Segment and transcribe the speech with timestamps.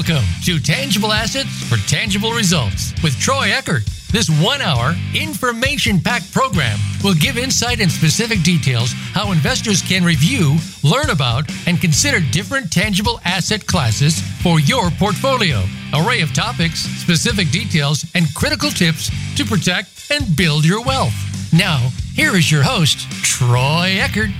[0.00, 3.84] Welcome to Tangible Assets for Tangible Results with Troy Eckert.
[4.10, 10.02] This one hour, information packed program will give insight and specific details how investors can
[10.02, 15.62] review, learn about, and consider different tangible asset classes for your portfolio.
[15.92, 21.12] Array of topics, specific details, and critical tips to protect and build your wealth.
[21.52, 24.30] Now, here is your host, Troy Eckert.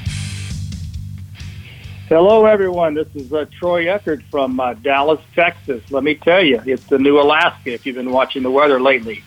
[2.10, 2.94] Hello, everyone.
[2.94, 5.92] This is uh, Troy Eckert from uh, Dallas, Texas.
[5.92, 9.22] Let me tell you, it's the new Alaska if you've been watching the weather lately.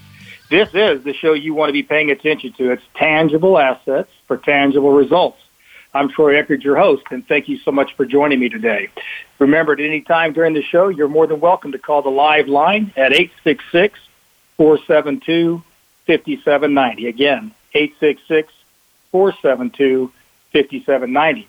[0.50, 2.74] This is the show you want to be paying attention to.
[2.74, 5.40] It's tangible assets for tangible results.
[5.94, 8.90] I'm Troy Eckert, your host, and thank you so much for joining me today.
[9.40, 12.50] Remember, at any time during the show, you're more than welcome to call the live
[12.50, 13.98] line at 866
[14.58, 15.64] 472
[16.06, 17.08] 5790.
[17.08, 18.52] Again, 866
[19.14, 20.12] 472
[20.52, 21.48] 5790.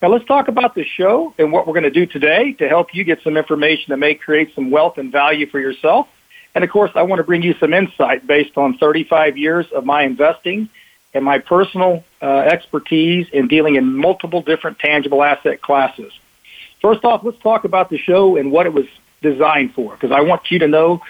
[0.00, 2.94] Now let's talk about the show and what we're going to do today to help
[2.94, 6.06] you get some information that may create some wealth and value for yourself.
[6.54, 9.84] And of course, I want to bring you some insight based on 35 years of
[9.84, 10.68] my investing
[11.14, 16.12] and my personal uh, expertise in dealing in multiple different tangible asset classes.
[16.80, 18.86] First off, let's talk about the show and what it was
[19.20, 21.02] designed for, because I want you to know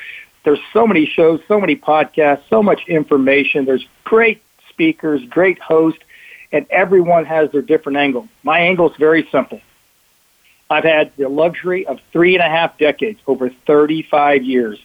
[0.45, 3.67] there's so many shows, so many podcasts, so much information.
[3.67, 6.01] There's great speakers, great hosts,
[6.53, 8.29] and everyone has their different angle.
[8.43, 9.61] My angle is very simple.
[10.71, 14.79] I've had the luxury of three and a half decades, over 35 years,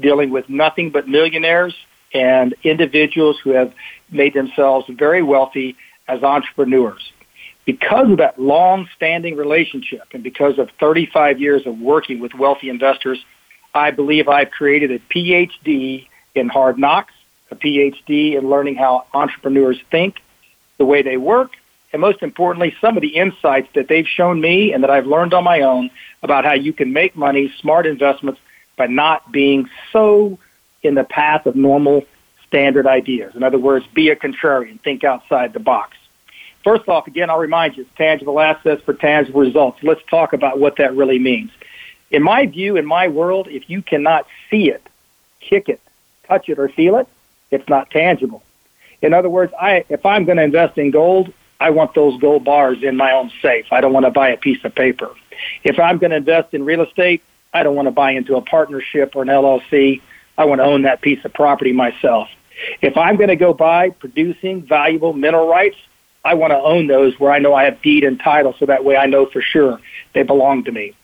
[0.00, 1.74] dealing with nothing but millionaires
[2.14, 3.72] and individuals who have
[4.10, 5.76] made themselves very wealthy
[6.08, 7.12] as entrepreneurs.
[7.66, 13.18] Because of that long-standing relationship and because of 35 years of working with wealthy investors,
[13.74, 17.12] I believe I've created a PhD in hard knocks,
[17.50, 20.16] a PhD in learning how entrepreneurs think,
[20.78, 21.52] the way they work,
[21.92, 25.32] and most importantly, some of the insights that they've shown me and that I've learned
[25.34, 25.90] on my own
[26.22, 28.40] about how you can make money, smart investments,
[28.76, 30.38] by not being so
[30.82, 32.04] in the path of normal
[32.46, 33.34] standard ideas.
[33.34, 35.96] In other words, be a contrarian, think outside the box.
[36.62, 39.78] First off, again, I'll remind you, it's tangible assets for tangible results.
[39.82, 41.50] Let's talk about what that really means.
[42.10, 44.86] In my view, in my world, if you cannot see it,
[45.40, 45.80] kick it,
[46.26, 47.08] touch it, or feel it,
[47.50, 48.42] it's not tangible.
[49.02, 52.44] In other words, I if I'm going to invest in gold, I want those gold
[52.44, 53.66] bars in my own safe.
[53.70, 55.10] I don't want to buy a piece of paper.
[55.64, 58.42] If I'm going to invest in real estate, I don't want to buy into a
[58.42, 60.00] partnership or an LLC.
[60.38, 62.28] I want to own that piece of property myself.
[62.80, 65.76] If I'm going to go buy producing valuable mineral rights,
[66.24, 68.84] I want to own those where I know I have deed and title so that
[68.84, 69.80] way I know for sure
[70.12, 70.94] they belong to me.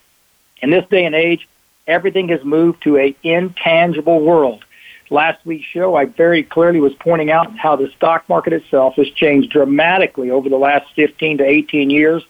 [0.61, 1.49] In this day and age,
[1.87, 4.65] everything has moved to a intangible world
[5.13, 9.09] last week's show, I very clearly was pointing out how the stock market itself has
[9.11, 12.25] changed dramatically over the last 15 to 18 years,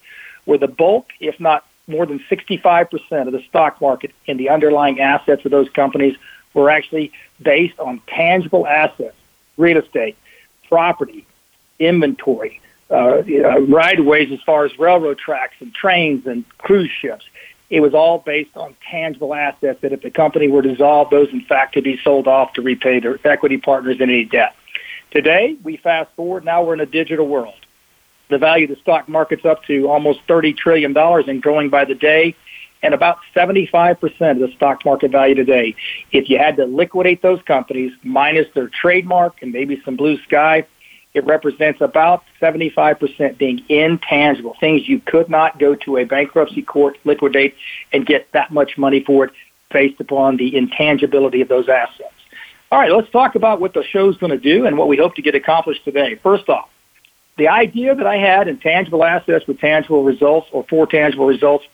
[0.45, 5.01] where the bulk, if not more than 65% of the stock market and the underlying
[5.01, 6.17] assets of those companies
[6.55, 9.17] were actually based on tangible assets,
[9.57, 10.17] real estate,
[10.69, 11.27] property,
[11.79, 12.61] inventory,
[12.91, 16.91] uh, you know, right of ways as far as railroad tracks and trains and cruise
[16.91, 17.25] ships.
[17.73, 21.41] It was all based on tangible assets that if the company were dissolved, those in
[21.41, 24.55] fact could be sold off to repay their equity partners in any debt.
[25.11, 27.55] Today, we fast forward, now we're in a digital world.
[28.29, 31.95] The value of the stock market's up to almost $30 trillion and growing by the
[31.95, 32.37] day,
[32.83, 33.97] and about 75%
[34.33, 35.75] of the stock market value today.
[36.11, 40.67] If you had to liquidate those companies, minus their trademark and maybe some blue sky,
[41.15, 46.99] it represents about 75% being intangible, things you could not go to a bankruptcy court,
[47.05, 47.55] liquidate,
[47.93, 49.33] and get that much money for it
[49.71, 52.15] based upon the intangibility of those assets.
[52.71, 55.15] All right, let's talk about what the show's going to do and what we hope
[55.17, 56.15] to get accomplished today.
[56.23, 56.71] First off,
[57.37, 61.67] the idea that I had in tangible assets with tangible results or for tangible results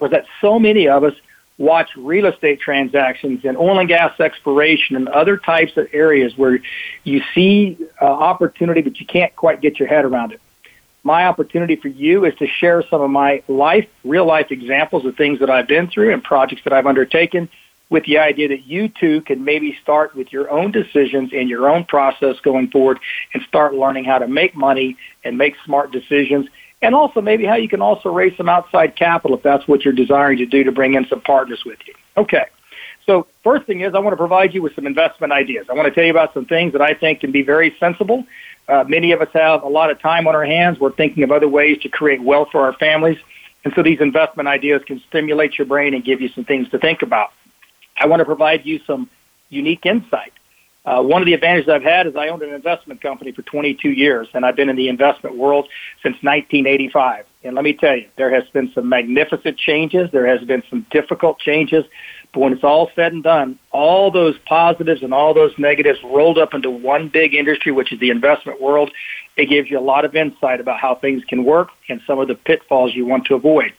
[0.00, 1.14] was that so many of us
[1.58, 6.58] watch real estate transactions and oil and gas exploration and other types of areas where
[7.04, 10.40] you see uh, opportunity but you can't quite get your head around it.
[11.02, 15.16] My opportunity for you is to share some of my life, real life examples of
[15.16, 17.48] things that I've been through and projects that I've undertaken
[17.88, 21.70] with the idea that you too can maybe start with your own decisions and your
[21.70, 22.98] own process going forward
[23.32, 26.46] and start learning how to make money and make smart decisions
[26.82, 29.94] and also maybe how you can also raise some outside capital if that's what you're
[29.94, 31.94] desiring to do to bring in some partners with you.
[32.16, 32.46] Okay.
[33.06, 35.66] So first thing is I want to provide you with some investment ideas.
[35.70, 38.24] I want to tell you about some things that I think can be very sensible.
[38.68, 40.78] Uh, many of us have a lot of time on our hands.
[40.80, 43.18] We're thinking of other ways to create wealth for our families.
[43.64, 46.78] And so these investment ideas can stimulate your brain and give you some things to
[46.78, 47.30] think about.
[47.96, 49.08] I want to provide you some
[49.50, 50.32] unique insight
[50.86, 53.90] Uh, one of the advantages I've had is I owned an investment company for 22
[53.90, 55.66] years, and I've been in the investment world
[56.00, 57.26] since 1985.
[57.42, 60.08] And let me tell you, there has been some magnificent changes.
[60.12, 61.84] There has been some difficult changes.
[62.32, 66.38] But when it's all said and done, all those positives and all those negatives rolled
[66.38, 68.92] up into one big industry, which is the investment world,
[69.36, 72.28] it gives you a lot of insight about how things can work and some of
[72.28, 73.72] the pitfalls you want to avoid.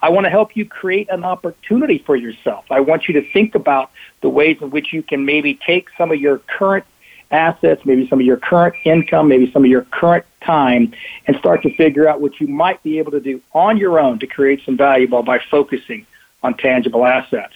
[0.00, 2.64] I want to help you create an opportunity for yourself.
[2.70, 3.90] I want you to think about
[4.20, 6.84] the ways in which you can maybe take some of your current
[7.30, 10.92] assets, maybe some of your current income, maybe some of your current time,
[11.26, 14.18] and start to figure out what you might be able to do on your own
[14.20, 16.06] to create some value by focusing
[16.42, 17.54] on tangible assets.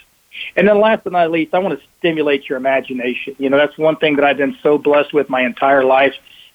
[0.56, 3.36] And then last but not least, I want to stimulate your imagination.
[3.38, 6.14] You know, that's one thing that I've been so blessed with my entire life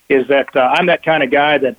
[0.10, 1.78] is that uh, I'm that kind of guy that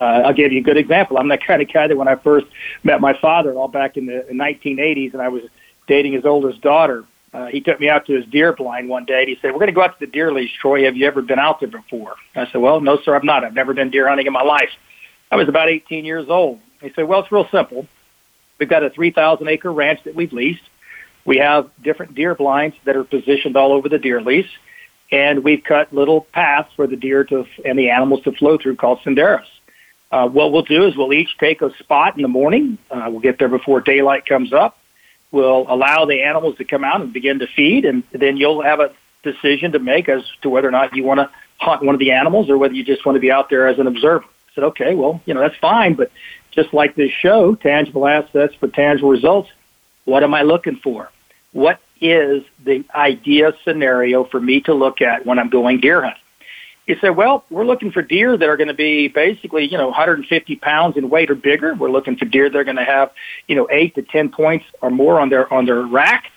[0.00, 1.18] uh, I'll give you a good example.
[1.18, 2.46] I'm that kind of guy that when I first
[2.84, 5.42] met my father all back in the 1980s and I was
[5.86, 7.04] dating his oldest daughter,
[7.34, 9.58] uh, he took me out to his deer blind one day and he said, we're
[9.58, 10.84] going to go out to the deer lease, Troy.
[10.84, 12.14] Have you ever been out there before?
[12.34, 13.44] I said, well, no, sir, I've not.
[13.44, 14.70] I've never been deer hunting in my life.
[15.30, 16.60] I was about 18 years old.
[16.80, 17.86] He said, well, it's real simple.
[18.58, 20.62] We've got a 3,000 acre ranch that we've leased.
[21.24, 24.48] We have different deer blinds that are positioned all over the deer lease,
[25.12, 28.76] and we've cut little paths for the deer to and the animals to flow through
[28.76, 29.44] called senderos.
[30.10, 32.78] Uh, what we'll do is we'll each take a spot in the morning.
[32.90, 34.78] Uh, we'll get there before daylight comes up.
[35.30, 38.80] We'll allow the animals to come out and begin to feed, and then you'll have
[38.80, 41.98] a decision to make as to whether or not you want to hunt one of
[41.98, 44.24] the animals or whether you just want to be out there as an observer.
[44.24, 46.10] I said, okay, well, you know, that's fine, but
[46.52, 49.50] just like this show, tangible assets for tangible results,
[50.06, 51.10] what am I looking for?
[51.52, 56.22] What is the idea scenario for me to look at when I'm going deer hunting?
[56.88, 59.88] He said, well, we're looking for deer that are going to be basically, you know,
[59.88, 61.74] 150 pounds in weight or bigger.
[61.74, 63.10] We're looking for deer that are going to have,
[63.46, 66.30] you know, eight to 10 points or more on their, on their rack.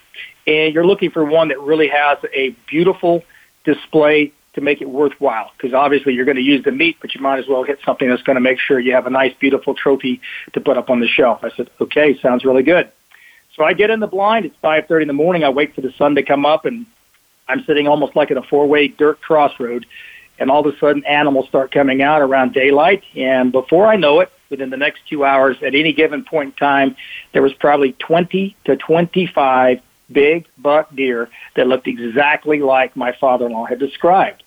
[0.46, 3.24] And you're looking for one that really has a beautiful
[3.64, 5.52] display to make it worthwhile.
[5.56, 8.10] Because obviously you're going to use the meat, but you might as well hit something
[8.10, 10.20] that's going to make sure you have a nice, beautiful trophy
[10.52, 11.40] to put up on the shelf.
[11.44, 12.92] I said, okay, sounds really good.
[13.56, 14.44] So I get in the blind.
[14.44, 15.44] It's 5:30 in the morning.
[15.44, 16.84] I wait for the sun to come up, and
[17.48, 19.86] I'm sitting almost like at a four-way dirt crossroad
[20.42, 23.02] and all of a sudden animals start coming out around daylight.
[23.16, 26.56] And before I know it, within the next two hours, at any given point in
[26.56, 26.96] time,
[27.32, 29.80] there was probably 20 to 25
[30.10, 34.42] big buck deer that looked exactly like my father-in-law had described.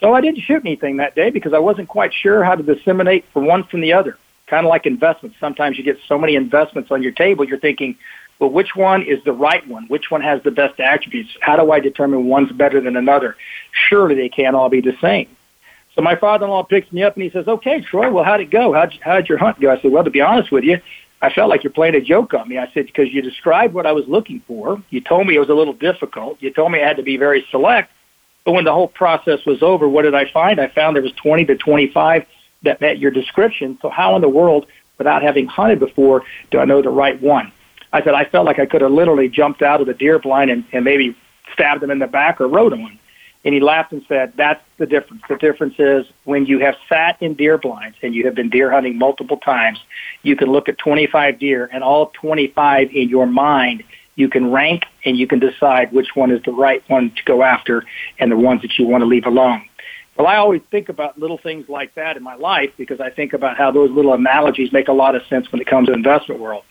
[0.00, 3.24] So I didn't shoot anything that day because I wasn't quite sure how to disseminate
[3.32, 4.16] from one from the other.
[4.46, 5.36] Kind of like investments.
[5.38, 7.96] Sometimes you get so many investments on your table, you're thinking,
[8.38, 9.86] well, which one is the right one?
[9.86, 11.36] Which one has the best attributes?
[11.40, 13.36] How do I determine one's better than another?
[13.72, 15.28] Surely they can't all be the same.
[15.94, 18.72] So my father-in-law picks me up and he says, okay, Troy, well, how'd it go?
[18.72, 19.72] How'd, how'd your hunt go?
[19.72, 20.80] I said, well, to be honest with you,
[21.20, 22.58] I felt like you're playing a joke on me.
[22.58, 24.80] I said, because you described what I was looking for.
[24.90, 26.40] You told me it was a little difficult.
[26.40, 27.90] You told me I had to be very select.
[28.44, 30.60] But when the whole process was over, what did I find?
[30.60, 32.24] I found there was 20 to 25
[32.62, 33.78] that met your description.
[33.82, 37.50] So how in the world, without having hunted before, do I know the right one?
[37.92, 40.50] I said I felt like I could have literally jumped out of the deer blind
[40.50, 41.16] and, and maybe
[41.52, 42.98] stabbed him in the back or rode on.
[43.44, 45.22] And he laughed and said, "That's the difference.
[45.28, 48.70] The difference is when you have sat in deer blinds and you have been deer
[48.70, 49.78] hunting multiple times,
[50.22, 53.84] you can look at 25 deer and all 25 in your mind."
[54.16, 57.44] You can rank and you can decide which one is the right one to go
[57.44, 57.84] after
[58.18, 59.62] and the ones that you want to leave alone.
[60.16, 63.32] Well, I always think about little things like that in my life because I think
[63.32, 66.40] about how those little analogies make a lot of sense when it comes to investment
[66.40, 66.64] world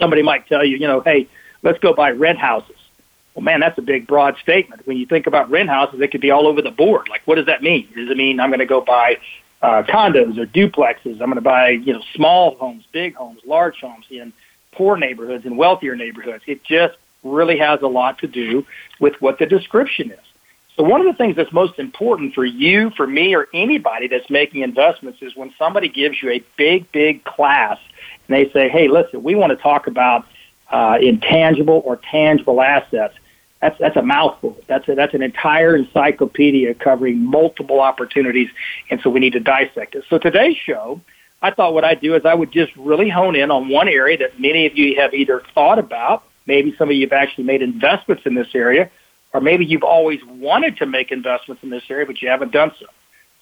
[0.00, 1.28] somebody might tell you, you know, hey,
[1.62, 2.76] let's go buy rent houses.
[3.34, 4.86] Well, man, that's a big, broad statement.
[4.86, 7.08] When you think about rent houses, it could be all over the board.
[7.08, 7.88] Like, what does that mean?
[7.94, 9.18] Does it mean I'm going to go buy
[9.62, 11.20] uh, condos or duplexes?
[11.20, 14.32] I'm going to buy, you know, small homes, big homes, large homes in
[14.72, 16.42] poor neighborhoods and wealthier neighborhoods.
[16.46, 18.66] It just really has a lot to do
[18.98, 20.18] with what the description is.
[20.80, 24.30] So one of the things that's most important for you, for me, or anybody that's
[24.30, 27.78] making investments is when somebody gives you a big, big class
[28.26, 30.24] and they say, hey, listen, we want to talk about
[30.70, 33.12] uh, intangible or tangible assets.
[33.60, 34.56] That's, that's a mouthful.
[34.68, 38.48] That's, a, that's an entire encyclopedia covering multiple opportunities,
[38.90, 40.04] and so we need to dissect it.
[40.08, 40.98] So today's show,
[41.42, 44.16] I thought what I'd do is I would just really hone in on one area
[44.16, 47.60] that many of you have either thought about, maybe some of you have actually made
[47.60, 48.90] investments in this area,
[49.32, 52.72] or maybe you've always wanted to make investments in this area, but you haven't done
[52.78, 52.86] so.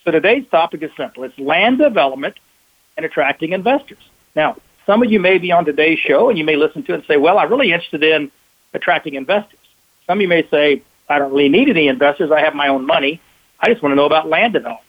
[0.05, 1.25] So today's topic is simple.
[1.25, 2.37] It's land development
[2.97, 3.99] and attracting investors.
[4.35, 6.97] Now, some of you may be on today's show and you may listen to it
[6.97, 8.31] and say, well, I'm really interested in
[8.73, 9.59] attracting investors.
[10.07, 12.31] Some of you may say, I don't really need any investors.
[12.31, 13.21] I have my own money.
[13.61, 14.85] I just want to know about land development.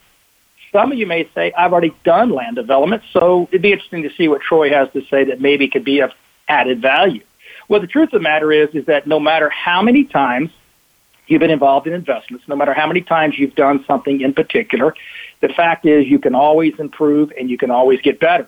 [0.71, 4.13] Some of you may say, I've already done land development, so it'd be interesting to
[4.15, 6.11] see what Troy has to say that maybe could be of
[6.47, 7.23] added value.
[7.67, 10.51] Well, the truth of the matter is, is that no matter how many times
[11.29, 14.95] you've been involved in investments, no matter how many times you've done something in particular,
[15.41, 18.47] the fact is you can always improve and you can always get better.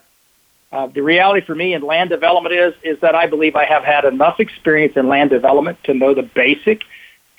[0.71, 3.83] Uh, the reality for me in land development is is that I believe I have
[3.83, 6.81] had enough experience in land development to know the basic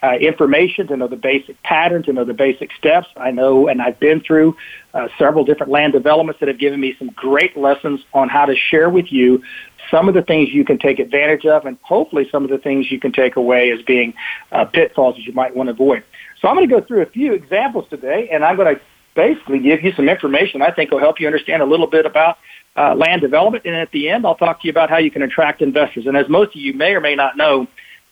[0.02, 3.06] uh, information, to know the basic pattern, to know the basic steps.
[3.16, 4.56] I know, and I've been through
[4.94, 8.56] uh, several different land developments that have given me some great lessons on how to
[8.56, 9.42] share with you
[9.90, 12.90] some of the things you can take advantage of, and hopefully some of the things
[12.90, 14.14] you can take away as being
[14.50, 16.02] uh, pitfalls that you might want to avoid.
[16.40, 18.80] So I'm going to go through a few examples today, and I'm going to
[19.14, 22.38] basically give you some information I think will help you understand a little bit about
[22.76, 23.64] uh, land development.
[23.66, 26.06] And at the end, I'll talk to you about how you can attract investors.
[26.06, 27.68] And as most of you may or may not know,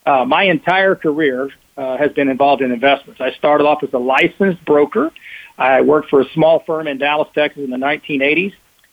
[0.06, 3.22] uh, my entire career uh, has been involved in investments.
[3.22, 5.10] I started off as a licensed broker.
[5.56, 8.52] I worked for a small firm in Dallas, Texas in the 1980s.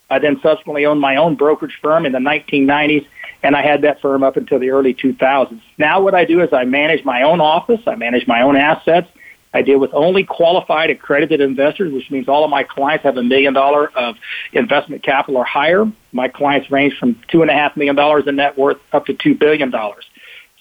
[0.09, 3.05] I then subsequently owned my own brokerage firm in the 1990s,
[3.43, 5.61] and I had that firm up until the early 2000s.
[5.77, 9.09] Now, what I do is I manage my own office, I manage my own assets.
[9.53, 13.23] I deal with only qualified accredited investors, which means all of my clients have a
[13.23, 14.15] million dollar of
[14.53, 15.85] investment capital or higher.
[16.11, 19.13] My clients range from two and a half million dollars in net worth up to
[19.13, 20.05] two billion dollars.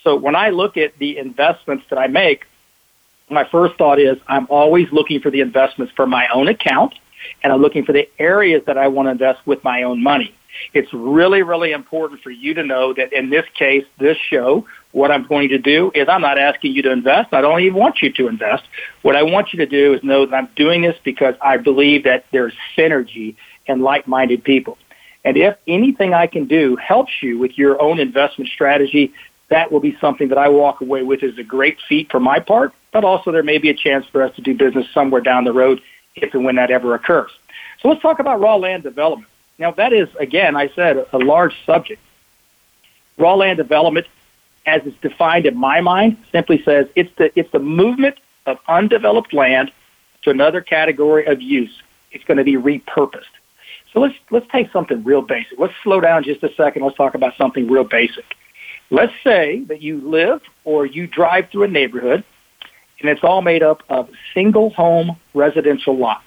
[0.07, 2.45] So when I look at the investments that I make,
[3.29, 6.95] my first thought is I'm always looking for the investments for my own account
[7.43, 10.33] and I'm looking for the areas that I want to invest with my own money.
[10.75, 15.11] It's really, really important for you to know that in this case, this show, what
[15.11, 17.35] I'm going to do is I'm not asking you to invest.
[17.35, 18.63] I don't even want you to invest.
[19.03, 22.05] What I want you to do is know that I'm doing this because I believe
[22.05, 23.35] that there's synergy
[23.67, 24.79] in like-minded people.
[25.27, 29.13] And if anything I can do helps you with your own investment strategy,
[29.49, 32.41] that will be something that I walk away with as a great feat for my
[32.41, 35.45] part, but also there may be a chance for us to do business somewhere down
[35.45, 35.81] the road
[36.17, 37.31] if and when that ever occurs.
[37.81, 39.31] So let's talk about raw land development.
[39.59, 42.03] Now, that is, again, I said, a large subject.
[43.19, 44.07] Raw land development,
[44.67, 49.33] as it's defined in my mind, simply says it's the, it's the movement of undeveloped
[49.33, 49.71] land
[50.23, 51.83] to another category of use.
[52.13, 53.25] It's going to be repurposed.
[53.93, 55.59] So let's, let's take something real basic.
[55.59, 56.83] Let's slow down just a second.
[56.83, 58.25] Let's talk about something real basic.
[58.91, 62.25] Let's say that you live or you drive through a neighborhood
[63.01, 66.27] and it's all made up of single home residential lots.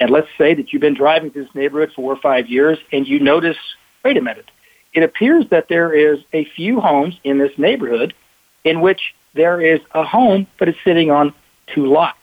[0.00, 2.78] And let's say that you've been driving through this neighborhood for four or five years
[2.92, 3.56] and you notice,
[4.04, 4.50] wait a minute,
[4.92, 8.14] it appears that there is a few homes in this neighborhood
[8.62, 11.34] in which there is a home, but it's sitting on
[11.66, 12.18] two lots.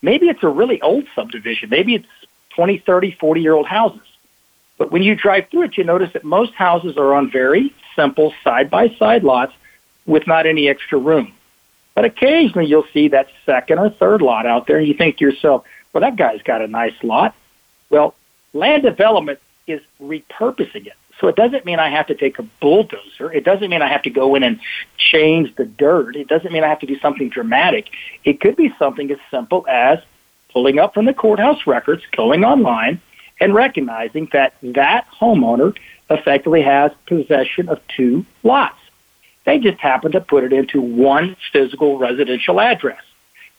[0.00, 1.70] Maybe it's a really old subdivision.
[1.70, 2.06] Maybe it's
[2.50, 4.00] 20, 30, 40 year old houses.
[4.78, 8.32] But when you drive through it, you notice that most houses are on very simple
[8.44, 9.52] side by side lots
[10.06, 11.32] with not any extra room.
[11.94, 15.24] But occasionally you'll see that second or third lot out there and you think to
[15.24, 17.34] yourself, well, that guy's got a nice lot.
[17.90, 18.14] Well,
[18.52, 20.92] land development is repurposing it.
[21.20, 23.32] So it doesn't mean I have to take a bulldozer.
[23.32, 24.60] It doesn't mean I have to go in and
[24.98, 26.14] change the dirt.
[26.14, 27.88] It doesn't mean I have to do something dramatic.
[28.24, 29.98] It could be something as simple as
[30.52, 33.00] pulling up from the courthouse records, going online,
[33.40, 35.74] and recognizing that that homeowner
[36.10, 38.78] effectively has possession of two lots.
[39.44, 43.02] They just happened to put it into one physical residential address.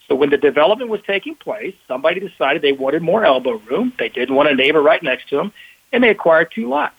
[0.07, 3.93] So when the development was taking place, somebody decided they wanted more elbow room.
[3.97, 5.51] They didn't want a neighbor right next to them,
[5.91, 6.95] and they acquired two lots.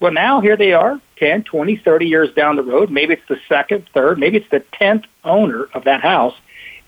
[0.00, 2.90] Well, now here they are, 10, 20, 30 years down the road.
[2.90, 6.34] Maybe it's the second, third, maybe it's the 10th owner of that house.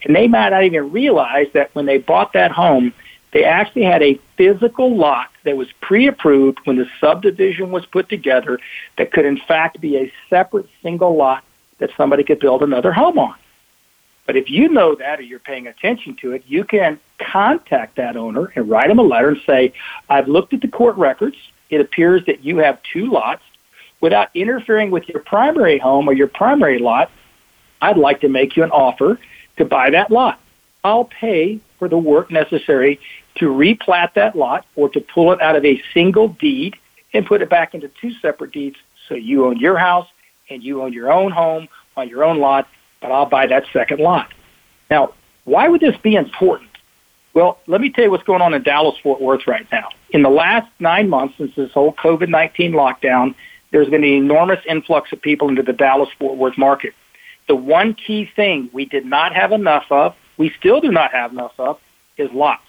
[0.05, 2.93] And they might not even realize that when they bought that home,
[3.33, 8.59] they actually had a physical lot that was pre-approved when the subdivision was put together
[8.97, 11.45] that could in fact be a separate single lot
[11.79, 13.35] that somebody could build another home on.
[14.27, 18.17] But if you know that or you're paying attention to it, you can contact that
[18.17, 19.73] owner and write him a letter and say,
[20.11, 21.37] I've looked at the court records.
[21.71, 23.43] It appears that you have two lots.
[24.01, 27.11] Without interfering with your primary home or your primary lot,
[27.81, 29.19] I'd like to make you an offer
[29.57, 30.39] to buy that lot.
[30.85, 33.01] I'll pay for the work necessary
[33.37, 36.77] to replat that lot or to pull it out of a single deed
[37.13, 38.77] and put it back into two separate deeds
[39.09, 40.09] so you own your house
[40.51, 42.69] and you own your own home on your own lot,
[43.01, 44.33] but I'll buy that second lot.
[44.91, 46.71] Now, why would this be important?
[47.35, 49.89] Well, let me tell you what's going on in Dallas Fort Worth right now.
[50.11, 53.35] In the last nine months since this whole COVID 19 lockdown,
[53.71, 56.95] there's been an enormous influx of people into the Dallas Fort Worth market.
[57.47, 61.33] The one key thing we did not have enough of we still do not have
[61.33, 61.79] enough of
[62.17, 62.63] is lots.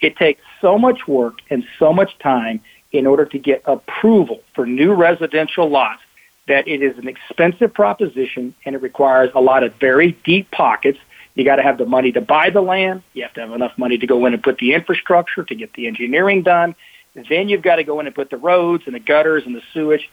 [0.00, 2.60] It takes so much work and so much time
[2.92, 6.02] in order to get approval for new residential lots
[6.48, 10.98] that it is an expensive proposition and it requires a lot of very deep pockets.
[11.34, 13.02] You got to have the money to buy the land.
[13.12, 15.72] You have to have enough money to go in and put the infrastructure to get
[15.74, 16.74] the engineering done.
[17.14, 19.62] Then you've got to go in and put the roads and the gutters and the
[19.72, 20.08] sewage.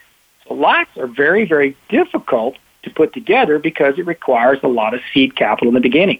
[0.48, 5.02] So lots are very, very difficult to put together because it requires a lot of
[5.14, 6.20] seed capital in the beginning.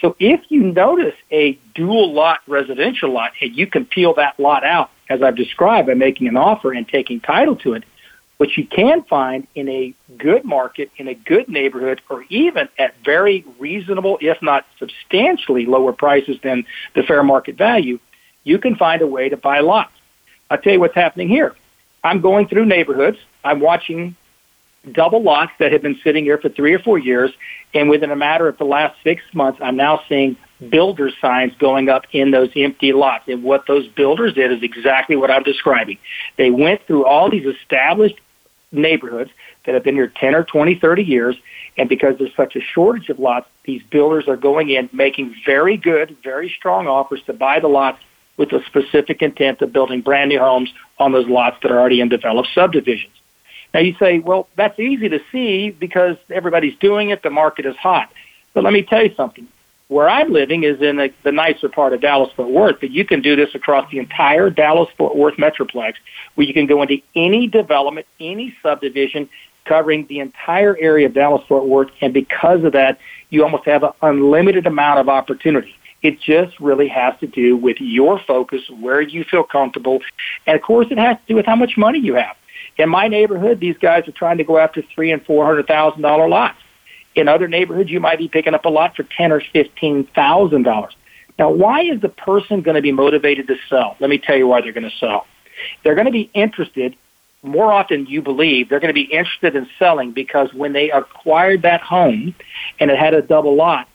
[0.00, 4.64] So if you notice a dual lot residential lot and you can peel that lot
[4.64, 7.84] out, as I've described, by making an offer and taking title to it,
[8.36, 12.94] what you can find in a good market, in a good neighborhood, or even at
[13.02, 17.98] very reasonable, if not substantially lower prices than the fair market value,
[18.44, 19.92] you can find a way to buy lots.
[20.50, 21.54] I'll tell you what's happening here.
[22.04, 23.18] I'm going through neighborhoods.
[23.42, 24.14] I'm watching
[24.92, 27.30] double lots that have been sitting here for three or four years,
[27.74, 30.36] and within a matter of the last six months, I'm now seeing
[30.70, 33.24] builder signs going up in those empty lots.
[33.28, 35.98] And what those builders did is exactly what I'm describing.
[36.38, 38.18] They went through all these established
[38.72, 39.30] neighborhoods
[39.64, 41.36] that have been here 10 or 20, 30 years,
[41.76, 45.76] and because there's such a shortage of lots, these builders are going in making very
[45.76, 47.98] good, very strong offers to buy the lots
[48.36, 52.00] with the specific intent of building brand new homes on those lots that are already
[52.00, 53.12] in developed subdivisions.
[53.74, 57.76] Now you say, well, that's easy to see because everybody's doing it, the market is
[57.76, 58.10] hot.
[58.54, 59.46] But let me tell you something.
[59.88, 63.04] Where I'm living is in the, the nicer part of Dallas Fort Worth, but you
[63.04, 65.94] can do this across the entire Dallas Fort Worth Metroplex,
[66.34, 69.28] where you can go into any development, any subdivision,
[69.64, 72.98] covering the entire area of Dallas Fort Worth, and because of that,
[73.30, 75.74] you almost have an unlimited amount of opportunity.
[76.02, 80.00] It just really has to do with your focus, where you feel comfortable,
[80.46, 82.36] and of course, it has to do with how much money you have.
[82.78, 86.02] In my neighborhood, these guys are trying to go after three and four hundred thousand
[86.02, 86.58] dollar lots.
[87.14, 90.64] In other neighborhoods, you might be picking up a lot for ten or fifteen thousand
[90.64, 90.94] dollars.
[91.38, 93.96] Now, why is the person going to be motivated to sell?
[94.00, 95.26] Let me tell you why they're going to sell.
[95.82, 96.96] They're going to be interested
[97.42, 98.68] more often you believe.
[98.68, 102.34] They're going to be interested in selling because when they acquired that home
[102.80, 103.88] and it had a double lot,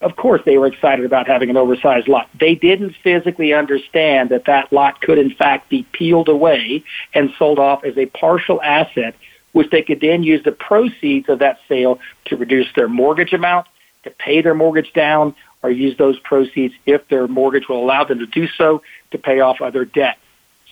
[0.00, 2.28] of course they were excited about having an oversized lot.
[2.38, 7.58] They didn't physically understand that that lot could in fact be peeled away and sold
[7.58, 9.14] off as a partial asset,
[9.52, 13.66] which they could then use the proceeds of that sale to reduce their mortgage amount,
[14.04, 18.20] to pay their mortgage down, or use those proceeds if their mortgage will allow them
[18.20, 20.16] to do so to pay off other debt.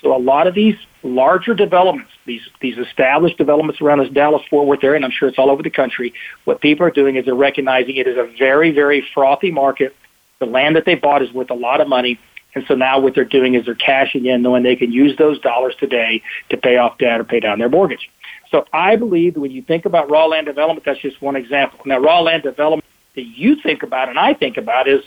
[0.00, 4.66] So a lot of these larger developments, these these established developments around this Dallas Fort
[4.66, 6.12] Worth area, and I'm sure it's all over the country.
[6.44, 9.94] What people are doing is they're recognizing it is a very very frothy market.
[10.38, 12.18] The land that they bought is worth a lot of money,
[12.54, 15.40] and so now what they're doing is they're cashing in, knowing they can use those
[15.40, 18.10] dollars today to pay off debt or pay down their mortgage.
[18.50, 21.80] So I believe when you think about raw land development, that's just one example.
[21.84, 25.02] Now, raw land development that you think about and I think about is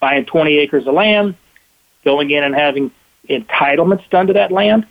[0.00, 1.36] buying 20 acres of land,
[2.04, 2.90] going in and having
[3.28, 4.86] entitlements done to that land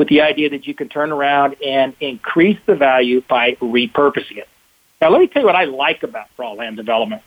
[0.00, 4.48] with the idea that you can turn around and increase the value by repurposing it.
[4.98, 7.20] Now, let me tell you what I like about raw land development.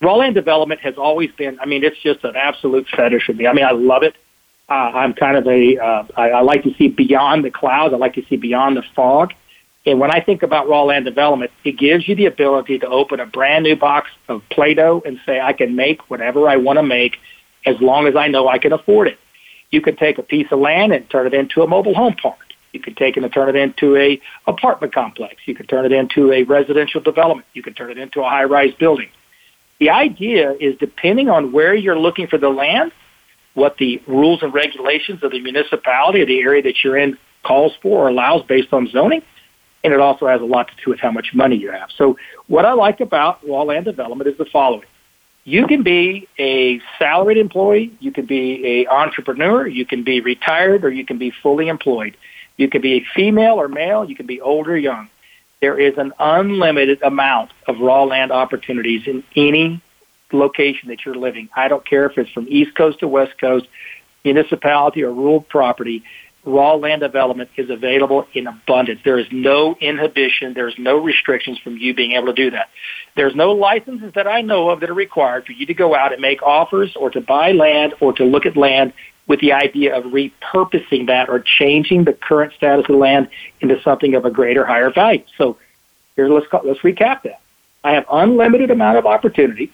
[0.00, 3.46] Raw land development has always been, I mean, it's just an absolute fetish for me.
[3.46, 4.14] I mean, I love it.
[4.70, 7.92] Uh, I'm kind of a, uh, I, I like to see beyond the clouds.
[7.92, 9.34] I like to see beyond the fog.
[9.84, 13.20] And when I think about raw land development, it gives you the ability to open
[13.20, 16.82] a brand new box of Play-Doh and say, I can make whatever I want to
[16.82, 17.18] make
[17.66, 19.18] as long as I know I can afford it.
[19.70, 22.38] You could take a piece of land and turn it into a mobile home park.
[22.72, 25.36] You could take it and turn it into a apartment complex.
[25.46, 27.46] You could turn it into a residential development.
[27.54, 29.08] You could turn it into a high-rise building.
[29.80, 32.92] The idea is depending on where you're looking for the land,
[33.54, 37.72] what the rules and regulations of the municipality or the area that you're in calls
[37.80, 39.22] for or allows based on zoning,
[39.84, 41.88] and it also has a lot to do with how much money you have.
[41.96, 42.16] So
[42.48, 44.86] what I like about raw land development is the following.
[45.48, 50.84] You can be a salaried employee, you can be a entrepreneur, you can be retired,
[50.84, 52.18] or you can be fully employed.
[52.58, 55.08] You can be a female or male, you can be old or young.
[55.62, 59.80] There is an unlimited amount of raw land opportunities in any
[60.32, 61.48] location that you're living.
[61.56, 63.66] I don't care if it's from East Coast to West Coast,
[64.24, 66.04] municipality or rural property
[66.48, 69.00] raw land development is available in abundance.
[69.04, 72.70] There is no inhibition, there's no restrictions from you being able to do that.
[73.16, 76.12] There's no licenses that I know of that are required for you to go out
[76.12, 78.92] and make offers or to buy land or to look at land
[79.26, 83.28] with the idea of repurposing that or changing the current status of land
[83.60, 85.22] into something of a greater, higher value.
[85.36, 85.58] So
[86.16, 87.40] here, let's, call, let's recap that.
[87.84, 89.70] I have unlimited amount of opportunity.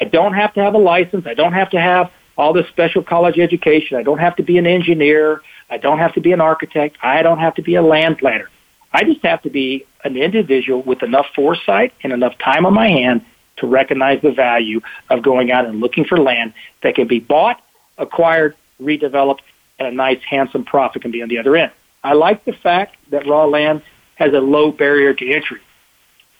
[0.00, 1.26] I don't have to have a license.
[1.26, 3.96] I don't have to have all this special college education.
[3.96, 5.42] I don't have to be an engineer.
[5.70, 6.96] I don't have to be an architect.
[7.02, 8.48] I don't have to be a land planner.
[8.92, 12.88] I just have to be an individual with enough foresight and enough time on my
[12.88, 13.24] hand
[13.58, 17.60] to recognize the value of going out and looking for land that can be bought,
[17.98, 19.40] acquired, redeveloped,
[19.78, 21.72] and a nice, handsome profit can be on the other end.
[22.02, 23.82] I like the fact that raw land
[24.14, 25.60] has a low barrier to entry.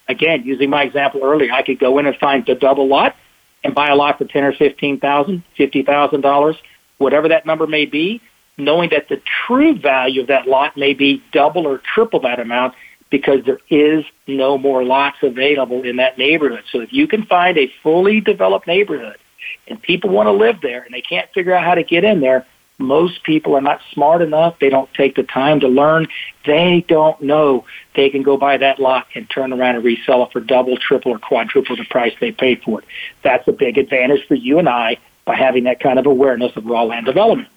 [0.08, 3.14] Again, using my example earlier, I could go in and find the double lot
[3.62, 6.56] and buy a lot for ten or fifteen thousand, fifty thousand dollars,
[6.96, 8.22] whatever that number may be,
[8.58, 12.74] knowing that the true value of that lot may be double or triple that amount
[13.10, 16.64] because there is no more lots available in that neighborhood.
[16.70, 19.16] So if you can find a fully developed neighborhood
[19.66, 22.20] and people want to live there and they can't figure out how to get in
[22.20, 22.46] there,
[22.78, 24.56] most people are not smart enough.
[24.60, 26.06] They don't take the time to learn.
[26.46, 27.64] They don't know
[27.96, 31.12] they can go buy that lot and turn around and resell it for double, triple,
[31.12, 32.86] or quadruple the price they paid for it.
[33.24, 36.66] That's a big advantage for you and I by having that kind of awareness of
[36.66, 37.48] raw land development.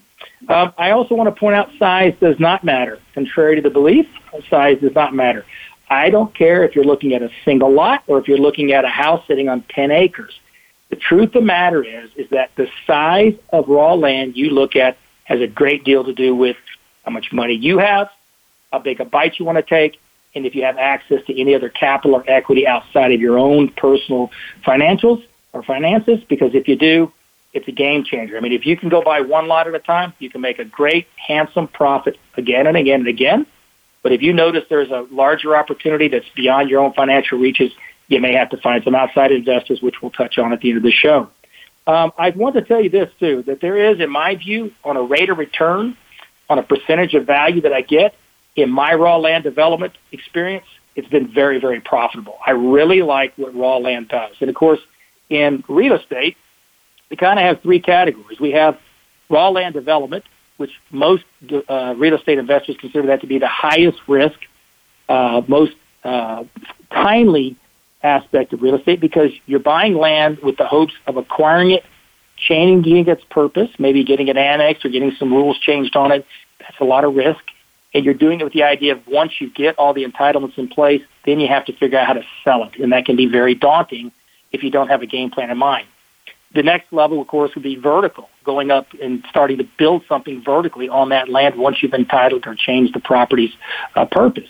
[0.48, 3.00] Um, I also want to point out size does not matter.
[3.14, 4.08] Contrary to the belief,
[4.50, 5.46] size does not matter.
[5.90, 8.86] I don't care if you're looking at a single lot or if you're looking at
[8.86, 10.34] a house sitting on 10 acres.
[10.90, 14.76] The truth of the matter is, is that the size of raw land you look
[14.76, 16.58] at has a great deal to do with
[17.04, 18.10] how much money you have,
[18.72, 20.00] how big a bite you want to take,
[20.34, 23.70] and if you have access to any other capital or equity outside of your own
[23.70, 24.32] personal
[24.66, 25.24] financials
[25.54, 27.12] or finances, because if you do,
[27.54, 28.38] it's a game changer.
[28.38, 30.60] I mean, if you can go buy one lot at a time, you can make
[30.60, 33.46] a great, handsome profit again and again and again.
[34.04, 37.72] But if you notice there's a larger opportunity that's beyond your own financial reaches,
[38.08, 40.78] you may have to find some outside investors, which we'll touch on at the end
[40.78, 41.30] of the show.
[41.88, 44.98] Um, I want to tell you this too, that there is, in my view, on
[44.98, 45.98] a rate of return,
[46.50, 48.16] on a percentage of value that I get
[48.56, 52.38] in my raw land development experience, it's been very, very profitable.
[52.46, 54.36] I really like what raw land does.
[54.42, 54.80] And of course,
[55.30, 56.38] in real estate,
[57.12, 58.40] we kind of have three categories.
[58.40, 58.80] We have
[59.30, 60.24] raw land development,
[60.58, 61.24] which most
[61.70, 64.40] uh, real estate investors consider that to be the highest risk,
[65.10, 66.46] uh, most uh,
[66.90, 67.58] timely
[68.02, 71.84] aspect of real estate because you're buying land with the hopes of acquiring it,
[72.38, 76.26] changing its purpose, maybe getting it annexed or getting some rules changed on it.
[76.60, 77.44] That's a lot of risk.
[77.94, 80.70] And you're doing it with the idea of once you get all the entitlements in
[80.70, 82.80] place, then you have to figure out how to sell it.
[82.80, 84.14] And that can be very daunting
[84.54, 85.88] if you don't have a game plan in mind.
[86.54, 90.44] The next level, of course, would be vertical, going up and starting to build something
[90.44, 93.54] vertically on that land once you've entitled or changed the property's
[93.96, 94.50] uh, purpose.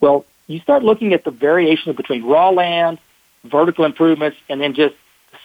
[0.00, 2.98] Well, you start looking at the variations between raw land,
[3.44, 4.94] vertical improvements, and then just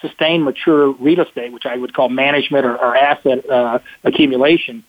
[0.02, 4.84] sustained mature real estate, which I would call management or, or asset uh, accumulation,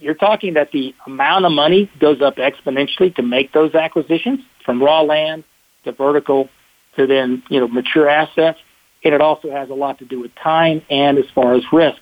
[0.00, 4.82] you're talking that the amount of money goes up exponentially to make those acquisitions from
[4.82, 5.44] raw land
[5.84, 6.48] to vertical
[6.96, 8.58] to then, you know, mature assets.
[9.04, 12.00] And it also has a lot to do with time and as far as risk.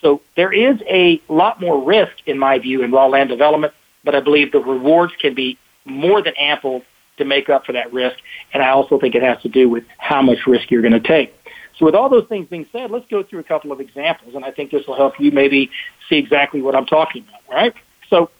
[0.00, 4.14] So there is a lot more risk, in my view, in raw land development, but
[4.14, 6.82] I believe the rewards can be more than ample
[7.18, 8.16] to make up for that risk.
[8.52, 11.00] And I also think it has to do with how much risk you're going to
[11.00, 11.34] take.
[11.78, 14.44] So with all those things being said, let's go through a couple of examples, and
[14.44, 15.70] I think this will help you maybe
[16.08, 17.74] see exactly what I'm talking about, right?
[18.08, 18.30] So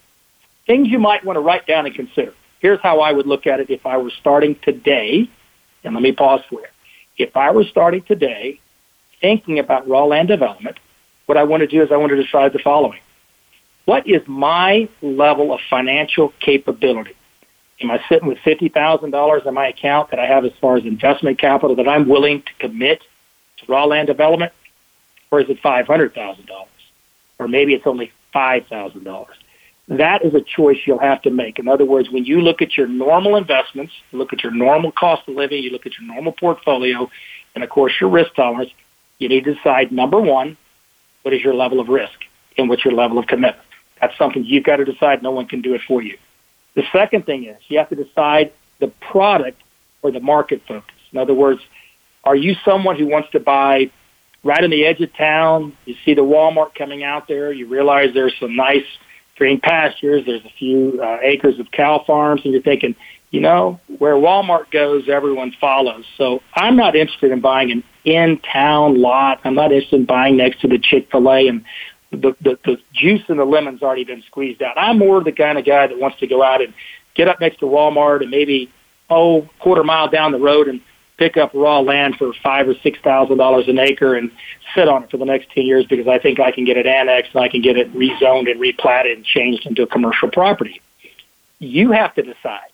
[0.67, 2.35] things you might want to write down and consider.
[2.61, 5.31] Here's how I would look at it if I were starting today,
[5.85, 6.71] and let me pause for it.
[7.19, 8.61] If I were starting today
[9.21, 10.79] thinking about raw land development,
[11.27, 13.01] what I want to do is I want to decide the following.
[13.85, 17.15] What is my level of financial capability?
[17.81, 21.39] Am I sitting with $50,000 in my account that I have as far as investment
[21.39, 23.03] capital that I'm willing to commit
[23.59, 24.53] to raw land development?
[25.31, 26.49] Or is it $500,000?
[27.39, 29.27] Or maybe it's only $5,000.
[29.89, 31.59] That is a choice you'll have to make.
[31.59, 34.93] In other words, when you look at your normal investments, you look at your normal
[34.93, 37.11] cost of living, you look at your normal portfolio,
[37.55, 38.71] and of course your risk tolerance,
[39.19, 40.57] you need to decide number one,
[41.23, 42.19] what is your level of risk
[42.57, 43.67] and what's your level of commitment?
[44.01, 45.23] That's something you've got to decide.
[45.23, 46.19] No one can do it for you.
[46.75, 49.61] The second thing is you have to decide the product
[50.03, 50.95] or the market focus.
[51.13, 51.61] In other words,
[52.25, 53.91] are you someone who wants to buy
[54.45, 55.77] right on the edge of town?
[55.87, 57.51] You see the Walmart coming out there.
[57.53, 58.85] You realize there's some nice
[59.39, 60.27] green pastures.
[60.27, 62.95] There's a few uh, acres of cow farms, and you're thinking,
[63.31, 66.05] you know, where Walmart goes, everyone follows.
[66.17, 69.41] So I'm not interested in buying an in-town lot.
[69.45, 71.65] I'm not interested in buying next to the Chick-fil-A and
[72.11, 74.79] the, the, the juice in the lemon's already been squeezed out.
[74.79, 76.73] I'm more the kind of guy that wants to go out and
[77.15, 78.71] get up next to Walmart and maybe,
[79.11, 80.81] oh, quarter mile down the road and
[81.19, 84.31] pick up raw land for five or six thousand dollars an acre and
[84.75, 86.87] sit on it for the next ten years because I think I can get it
[86.87, 90.81] annexed and I can get it rezoned and replatted and changed into a commercial property.
[91.59, 92.71] You have to decide: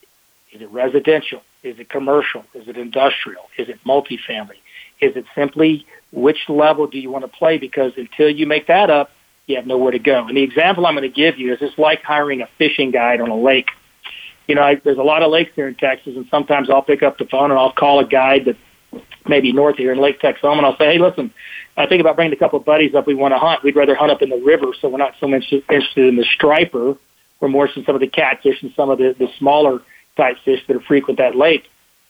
[0.53, 1.43] is it residential?
[1.63, 2.45] Is it commercial?
[2.55, 3.49] Is it industrial?
[3.57, 4.59] Is it multifamily?
[5.01, 7.59] Is it simply which level do you want to play?
[7.59, 9.11] Because until you make that up,
[9.47, 10.27] you have nowhere to go.
[10.27, 13.21] And the example I'm going to give you is it's like hiring a fishing guide
[13.21, 13.71] on a lake.
[14.47, 17.03] You know, I, there's a lot of lakes here in Texas, and sometimes I'll pick
[17.03, 18.57] up the phone and I'll call a guide that
[19.27, 21.33] maybe north here in Lake Texoma, and I'll say, hey, listen,
[21.77, 23.07] I think about bringing a couple of buddies up.
[23.07, 23.63] We want to hunt.
[23.63, 26.25] We'd rather hunt up in the river, so we're not so much interested in the
[26.35, 26.97] striper.
[27.41, 29.81] We're more interested in some of the catfish and some of the, the smaller
[30.17, 31.65] type fish that are frequent that lake.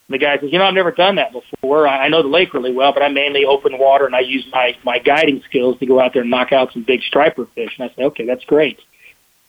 [0.07, 1.87] And the guy says, you know, I've never done that before.
[1.87, 4.45] I, I know the lake really well, but I mainly open water and I use
[4.51, 7.71] my, my guiding skills to go out there and knock out some big striper fish.
[7.79, 8.79] And I say, okay, that's great.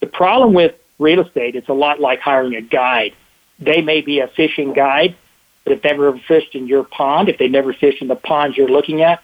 [0.00, 3.14] The problem with real estate, it's a lot like hiring a guide.
[3.58, 5.16] they may be a fishing guide,
[5.64, 8.54] but if they've never fished in your pond, if they've never fished in the pond
[8.54, 9.22] you're looking at,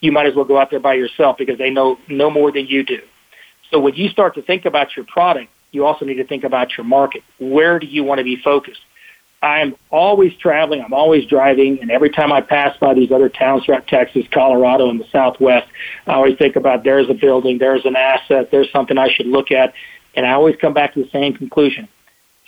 [0.00, 2.66] you might as well go out there by yourself because they know no more than
[2.66, 3.00] you do.
[3.70, 6.76] So when you start to think about your product, you also need to think about
[6.76, 7.22] your market.
[7.38, 8.80] Where do you want to be focused?
[9.40, 10.82] I'm always traveling.
[10.82, 11.80] I'm always driving.
[11.80, 15.68] And every time I pass by these other towns throughout Texas, Colorado, and the Southwest,
[16.06, 19.52] I always think about there's a building, there's an asset, there's something I should look
[19.52, 19.74] at.
[20.18, 21.86] And I always come back to the same conclusion.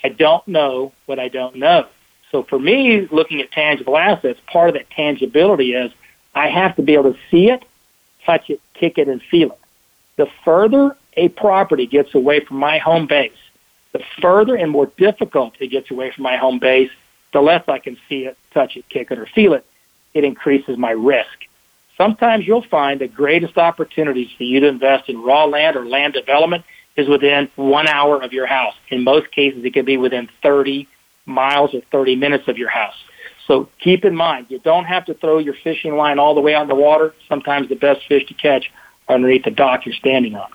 [0.03, 1.87] I don't know what I don't know.
[2.29, 5.89] So for me, looking at tangible assets, part of that tangibility is
[6.35, 7.63] I have to be able to see it,
[8.25, 9.59] touch it, kick it, and feel it.
[10.17, 13.31] The further a property gets away from my home base,
[13.93, 16.91] the further and more difficult it gets away from my home base,
[17.31, 19.65] the less I can see it, touch it, kick it, or feel it.
[20.13, 21.47] It increases my risk.
[21.95, 26.15] Sometimes you'll find the greatest opportunities for you to invest in raw land or land
[26.15, 26.65] development
[26.97, 28.75] is within one hour of your house.
[28.89, 30.87] In most cases, it can be within 30
[31.25, 32.95] miles or 30 minutes of your house.
[33.47, 36.53] So keep in mind, you don't have to throw your fishing line all the way
[36.53, 37.13] out in the water.
[37.27, 38.71] Sometimes the best fish to catch
[39.07, 40.49] are underneath the dock you're standing on.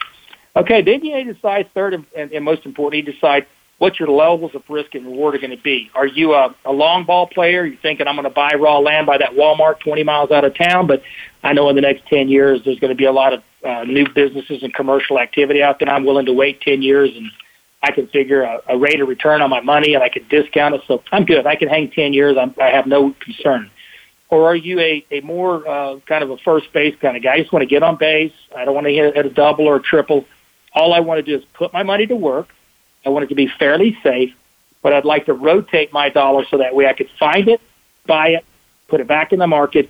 [0.55, 3.47] Okay, then you need to decide third and, and, and most important, you decide
[3.79, 5.91] what your levels of risk and reward are going to be.
[5.95, 7.67] Are you a, a long ball player?
[7.67, 10.55] You're thinking I'm going to buy raw land by that Walmart 20 miles out of
[10.55, 11.03] town, but
[11.43, 13.85] I know in the next 10 years there's going to be a lot of uh,
[13.85, 15.89] new businesses and commercial activity out there.
[15.89, 17.31] I'm willing to wait 10 years and
[17.83, 20.75] I can figure a, a rate of return on my money and I can discount
[20.75, 20.83] it.
[20.87, 21.47] So I'm good.
[21.47, 22.37] I can hang 10 years.
[22.41, 23.71] I'm, I have no concern.
[24.29, 27.35] Or are you a, a more uh, kind of a first base kind of guy?
[27.35, 28.33] I just want to get on base.
[28.57, 30.25] I don't want to hit, hit a double or a triple.
[30.75, 32.49] All I want to do is put my money to work.
[33.05, 34.35] I want it to be fairly safe,
[34.83, 37.61] but I'd like to rotate my dollar so that way I could find it,
[38.07, 38.45] buy it,
[38.89, 39.89] put it back in the market,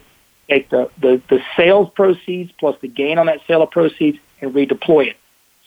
[0.49, 4.55] take the, the, the sales proceeds plus the gain on that sale of proceeds and
[4.55, 5.17] redeploy it.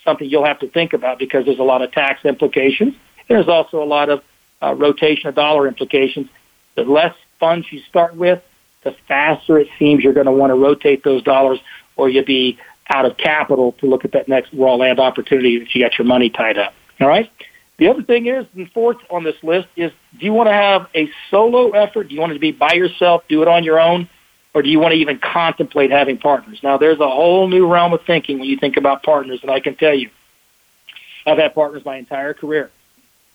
[0.03, 2.95] Something you'll have to think about because there's a lot of tax implications.
[3.27, 4.23] There's also a lot of
[4.61, 6.29] uh, rotation of dollar implications.
[6.75, 8.41] The less funds you start with,
[8.83, 11.59] the faster it seems you're going to want to rotate those dollars
[11.97, 12.57] or you'll be
[12.89, 16.07] out of capital to look at that next raw land opportunity if you got your
[16.07, 16.73] money tied up.
[16.99, 17.29] All right?
[17.77, 20.87] The other thing is, and fourth on this list is, do you want to have
[20.95, 22.09] a solo effort?
[22.09, 24.09] Do you want it to be by yourself, do it on your own,
[24.53, 26.59] or do you want to even contemplate having partners?
[26.63, 29.59] Now, there's a whole new realm of thinking when you think about partners, and I
[29.59, 30.09] can tell you,
[31.25, 32.71] I've had partners my entire career,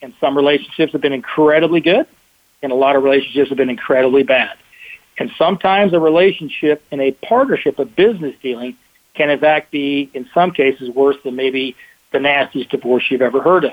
[0.03, 2.07] and some relationships have been incredibly good,
[2.62, 4.57] and a lot of relationships have been incredibly bad.
[5.18, 8.77] And sometimes a relationship and a partnership of business dealing
[9.14, 11.77] can in fact be, in some cases, worse than maybe
[12.12, 13.72] the nastiest divorce you've ever heard of.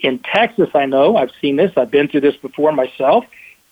[0.00, 3.24] In Texas, I know, I've seen this, I've been through this before myself,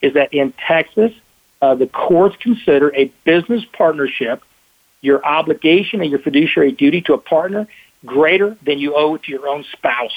[0.03, 1.13] is that in Texas,
[1.63, 4.43] uh, the courts consider a business partnership
[5.05, 7.69] your obligation and your fiduciary duty to a partner
[8.07, 10.17] greater than you owe to your own spouse.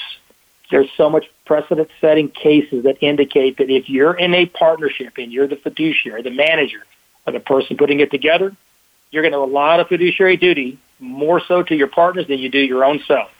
[0.70, 5.30] There's so much precedent setting cases that indicate that if you're in a partnership and
[5.30, 6.84] you're the fiduciary, the manager,
[7.26, 8.54] or the person putting it together,
[9.10, 12.38] you're going to have a lot of fiduciary duty more so to your partners than
[12.38, 13.30] you do your own self.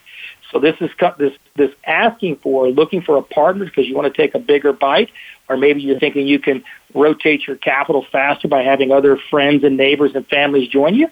[0.50, 4.22] So this is this this asking for looking for a partner because you want to
[4.22, 5.10] take a bigger bite,
[5.48, 9.76] or maybe you're thinking you can rotate your capital faster by having other friends and
[9.76, 11.08] neighbors and families join you.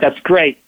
[0.00, 0.58] That's great,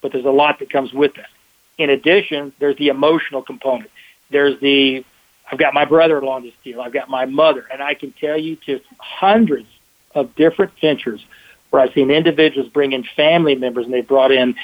[0.00, 1.28] but there's a lot that comes with that.
[1.76, 3.90] In addition, there's the emotional component.
[4.30, 5.04] There's the
[5.50, 6.80] I've got my brother-in-law in this deal.
[6.80, 9.68] I've got my mother, and I can tell you just hundreds
[10.14, 11.24] of different ventures
[11.70, 14.56] where I've seen individuals bring in family members and they brought in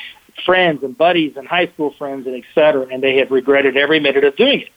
[0.45, 4.01] friends and buddies and high school friends and et cetera, and they have regretted every
[4.01, 4.69] minute of doing it.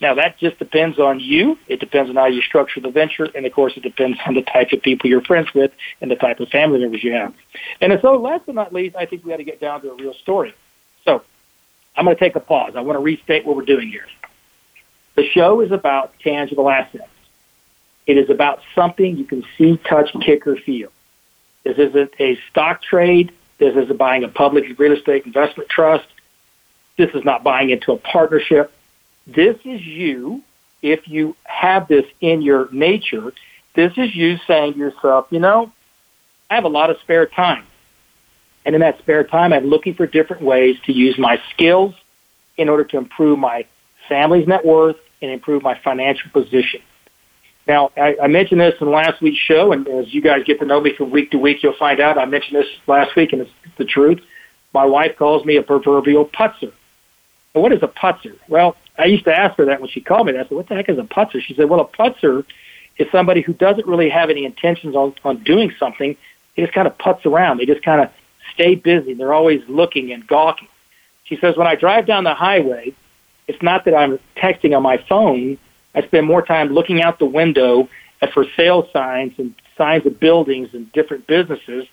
[0.00, 1.58] Now that just depends on you.
[1.68, 4.42] It depends on how you structure the venture, and of course, it depends on the
[4.42, 7.34] type of people you're friends with and the type of family members you have.
[7.80, 9.94] And so, last but not least, I think we got to get down to a
[9.94, 10.54] real story.
[11.04, 11.22] So,
[11.96, 12.72] I'm going to take a pause.
[12.76, 14.06] I want to restate what we're doing here.
[15.16, 17.08] The show is about tangible assets.
[18.06, 20.90] It is about something you can see, touch, kick, or feel.
[21.64, 23.32] This isn't a stock trade.
[23.58, 26.06] This isn't buying a public real estate investment trust.
[26.96, 28.72] This is not buying into a partnership.
[29.26, 30.42] This is you,
[30.82, 33.32] if you have this in your nature,
[33.74, 35.72] this is you saying to yourself, you know,
[36.50, 37.64] I have a lot of spare time.
[38.64, 41.94] And in that spare time, I'm looking for different ways to use my skills
[42.56, 43.66] in order to improve my
[44.08, 46.82] family's net worth and improve my financial position.
[47.66, 50.66] Now, I, I mentioned this in last week's show, and as you guys get to
[50.66, 53.42] know me from week to week, you'll find out I mentioned this last week, and
[53.42, 54.20] it's the truth.
[54.74, 56.72] My wife calls me a proverbial putzer.
[57.52, 58.36] What is a putzer?
[58.48, 60.34] Well, I used to ask her that when she called me.
[60.34, 62.44] I said, "What the heck is a putzer?" She said, "Well, a putzer
[62.98, 66.16] is somebody who doesn't really have any intentions on on doing something.
[66.54, 67.58] They just kind of putz around.
[67.58, 68.10] They just kind of
[68.54, 69.14] stay busy.
[69.14, 70.68] They're always looking and gawking."
[71.24, 72.92] She says, "When I drive down the highway,
[73.48, 75.58] it's not that I'm texting on my phone
[75.94, 77.88] I spend more time looking out the window
[78.22, 81.86] at for sale signs and signs of buildings and different businesses.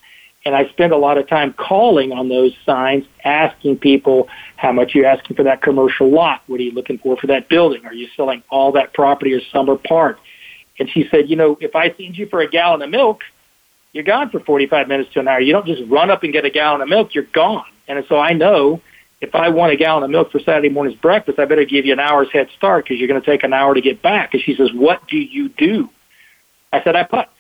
[0.48, 4.96] And I spend a lot of time calling on those signs, asking people how much
[4.96, 6.42] you're asking for that commercial lot.
[6.48, 7.86] What are you looking for for that building?
[7.86, 10.18] Are you selling all that property or some or part?
[10.80, 13.24] And she said, you know, if I send you for a gallon of milk,
[13.92, 15.42] you're gone for 45 minutes to an hour.
[15.42, 17.66] You don't just run up and get a gallon of milk, you're gone.
[17.90, 18.82] And so I know
[19.20, 21.92] if I want a gallon of milk for Saturday morning's breakfast, I better give you
[21.92, 24.34] an hour's head start because you're going to take an hour to get back.
[24.34, 25.90] And she says, what do you do?
[26.72, 27.34] I said, I putt.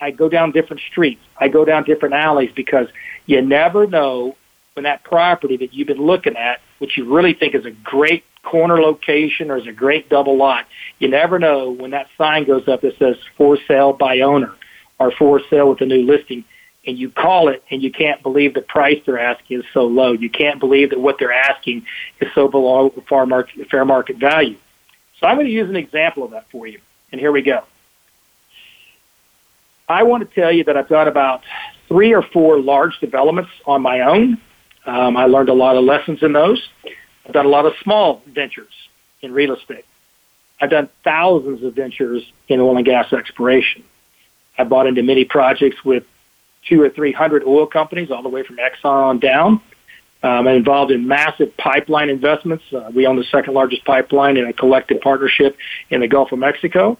[0.00, 1.20] I go down different streets.
[1.38, 2.88] I go down different alleys because
[3.26, 4.36] you never know
[4.74, 8.24] when that property that you've been looking at, which you really think is a great
[8.44, 10.66] corner location or is a great double lot,
[10.98, 14.54] you never know when that sign goes up that says for sale by owner
[14.98, 16.44] or for sale with a new listing
[16.86, 20.12] and you call it and you can't believe the price they're asking is so low.
[20.12, 21.84] You can't believe that what they're asking
[22.20, 24.56] is so below fair market, fair market value.
[25.20, 26.80] So I'm going to use an example of that for you.
[27.12, 27.64] And here we go.
[29.88, 31.42] I want to tell you that I've done about
[31.88, 34.40] three or four large developments on my own.
[34.84, 36.62] Um, I learned a lot of lessons in those.
[37.26, 38.72] I've done a lot of small ventures
[39.22, 39.84] in real estate.
[40.60, 43.84] I've done thousands of ventures in oil and gas exploration.
[44.56, 46.04] I bought into many projects with
[46.68, 49.60] two or three hundred oil companies, all the way from Exxon on down.
[50.20, 52.64] Um, I'm involved in massive pipeline investments.
[52.72, 55.56] Uh, we own the second largest pipeline in a collective partnership
[55.90, 56.98] in the Gulf of Mexico.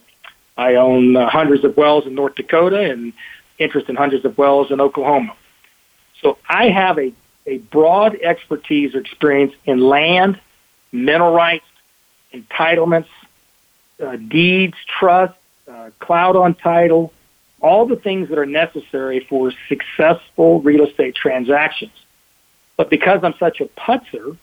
[0.59, 3.13] I own uh, hundreds of wells in North Dakota and
[3.59, 5.35] interest in hundreds of wells in Oklahoma.
[6.21, 7.13] So I have a,
[7.47, 10.39] a broad expertise or experience in land,
[10.91, 11.65] mineral rights,
[12.35, 13.07] entitlements,
[14.05, 15.35] uh, deeds, trust,
[15.69, 17.13] uh, cloud on title,
[17.61, 21.93] all the things that are necessary for successful real estate transactions.
[22.77, 24.37] But because I'm such a putzer,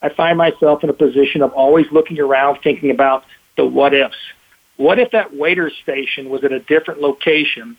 [0.00, 3.24] I find myself in a position of always looking around thinking about
[3.56, 4.16] the what ifs.
[4.78, 7.76] What if that waiter station was at a different location?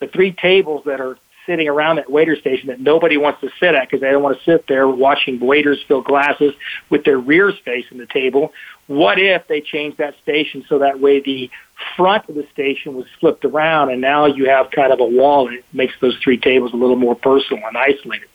[0.00, 3.74] The three tables that are sitting around that waiter station that nobody wants to sit
[3.74, 6.52] at because they don't want to sit there watching waiters fill glasses
[6.90, 8.52] with their rears facing the table.
[8.86, 11.50] What if they changed that station so that way the
[11.96, 15.48] front of the station was flipped around and now you have kind of a wall
[15.48, 18.28] it makes those three tables a little more personal and isolated.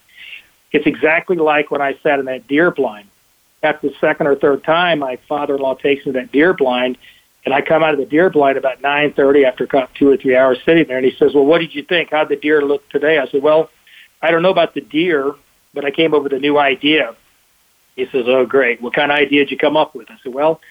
[0.71, 3.09] It's exactly like when I sat in that deer blind.
[3.63, 6.97] After the second or third time, my father-in-law takes me to that deer blind
[7.45, 10.59] and I come out of the deer blind about 9:30 after two or three hours
[10.65, 12.11] sitting there, and he says, "Well, what did you think?
[12.11, 13.69] How'd the deer look today?" I said, "Well,
[14.21, 15.33] I don't know about the deer,
[15.73, 17.15] but I came up with a new idea."
[17.95, 18.81] He says, "Oh, great.
[18.81, 20.61] What kind of idea did you come up with?" I said, "Well,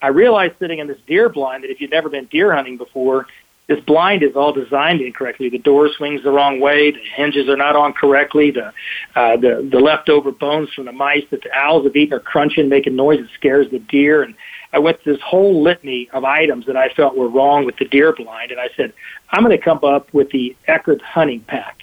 [0.00, 3.26] I realized sitting in this deer blind that if you've never been deer hunting before,
[3.68, 5.48] this blind is all designed incorrectly.
[5.48, 6.90] The door swings the wrong way.
[6.90, 8.50] The hinges are not on correctly.
[8.50, 8.72] The
[9.14, 12.68] uh, the the leftover bones from the mice that the owls have eaten are crunching,
[12.68, 13.20] making noise.
[13.20, 14.22] It scares the deer.
[14.22, 14.34] And
[14.72, 17.84] I went through this whole litany of items that I felt were wrong with the
[17.84, 18.92] deer blind, and I said,
[19.30, 21.82] I'm going to come up with the Eckert hunting pack.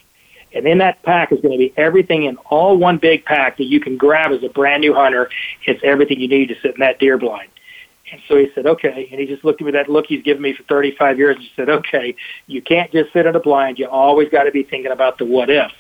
[0.53, 3.65] And in that pack is going to be everything in all one big pack that
[3.65, 5.29] you can grab as a brand new hunter.
[5.65, 7.49] It's everything you need to sit in that deer blind.
[8.11, 9.07] And so he said, okay.
[9.11, 11.43] And he just looked at me that look he's given me for 35 years and
[11.43, 12.15] he said, okay,
[12.47, 13.77] you can't just sit in a blind.
[13.77, 15.71] You always got to be thinking about the what if.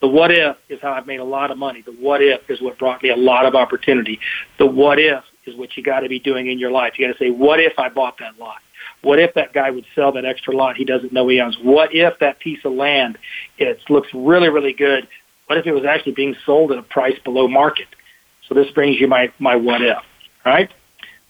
[0.00, 1.80] The what if is how I've made a lot of money.
[1.80, 4.20] The what if is what brought me a lot of opportunity.
[4.58, 6.94] The what if is what you got to be doing in your life.
[6.98, 8.58] You got to say, what if I bought that lot?
[9.02, 11.56] What if that guy would sell that extra lot he doesn't know he owns?
[11.62, 13.18] What if that piece of land
[13.58, 15.06] it looks really really good?
[15.46, 17.86] What if it was actually being sold at a price below market?
[18.48, 19.98] So this brings you my my what if,
[20.44, 20.70] right?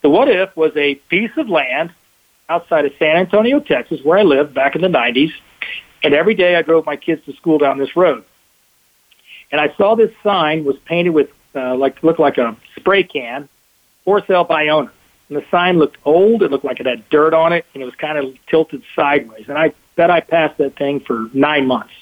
[0.03, 1.93] The what if was a piece of land
[2.49, 5.33] outside of San Antonio, Texas, where I lived back in the 90s,
[6.03, 8.25] and every day I drove my kids to school down this road.
[9.51, 13.49] And I saw this sign was painted with uh, like looked like a spray can
[14.07, 14.91] for sale by owner.
[15.29, 16.43] And the sign looked old.
[16.43, 19.45] It looked like it had dirt on it, and it was kind of tilted sideways.
[19.49, 21.93] And I bet I passed that thing for nine months.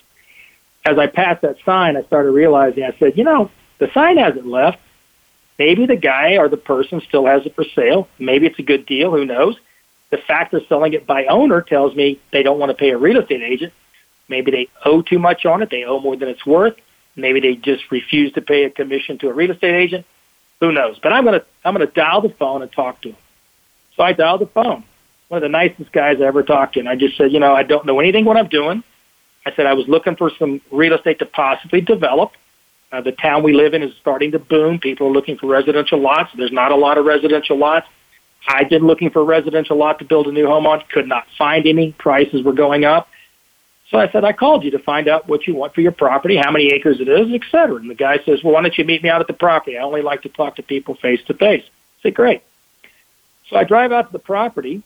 [0.85, 2.85] As I passed that sign, I started realizing.
[2.85, 4.79] I said, you know, the sign hasn't left.
[5.59, 8.09] Maybe the guy or the person still has it for sale.
[8.19, 9.11] Maybe it's a good deal.
[9.11, 9.57] Who knows?
[10.11, 12.99] The fact they're selling it by owner tells me they don't want to pay a
[12.99, 13.73] real estate agent.
[14.29, 15.71] Maybe they owe too much on it.
[15.71, 16.75] They owe more than it's worth.
[17.17, 20.05] Maybe they just refuse to pay a commission to a real estate agent.
[20.65, 20.99] Who knows?
[21.03, 23.17] But I'm gonna I'm gonna dial the phone and talk to him.
[23.97, 24.83] So I dialed the phone.
[25.29, 27.53] One of the nicest guys I ever talked to, and I just said, you know,
[27.55, 28.83] I don't know anything what I'm doing.
[29.45, 32.33] I said I was looking for some real estate to possibly develop.
[32.91, 34.79] Uh, the town we live in is starting to boom.
[34.79, 36.31] People are looking for residential lots.
[36.35, 37.87] There's not a lot of residential lots.
[38.49, 40.83] I've been looking for a residential lot to build a new home on.
[40.91, 41.93] Could not find any.
[41.93, 43.09] Prices were going up.
[43.95, 46.35] So I said, I called you to find out what you want for your property,
[46.37, 47.77] how many acres it is, et cetera.
[47.77, 49.79] And the guy says, well, why don't you meet me out at the property?
[49.79, 51.63] I only like to talk to people face to face.
[51.63, 52.43] I said, great.
[53.49, 54.83] So I drive out to the property.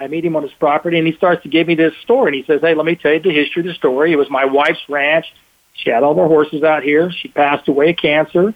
[0.00, 2.28] I meet him on his property, and he starts to give me this story.
[2.28, 4.12] And he says, "Hey, let me tell you the history of the story.
[4.12, 5.26] It was my wife's ranch.
[5.74, 7.12] She had all the horses out here.
[7.12, 8.54] She passed away of cancer.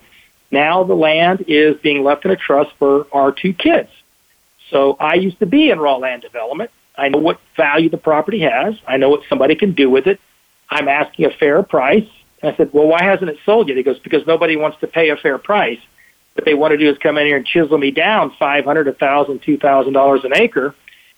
[0.50, 3.90] Now the land is being left in a trust for our two kids.
[4.70, 6.70] So I used to be in raw land development.
[6.98, 8.74] I know what value the property has.
[8.86, 10.20] I know what somebody can do with it.
[10.68, 12.08] I'm asking a fair price.
[12.42, 13.76] I said, well, why hasn't it sold yet?
[13.76, 15.80] He goes, because nobody wants to pay a fair price.
[16.34, 18.86] What they want to do is come in here and chisel me down five hundred,
[18.86, 20.74] a thousand, two thousand dollars an acre.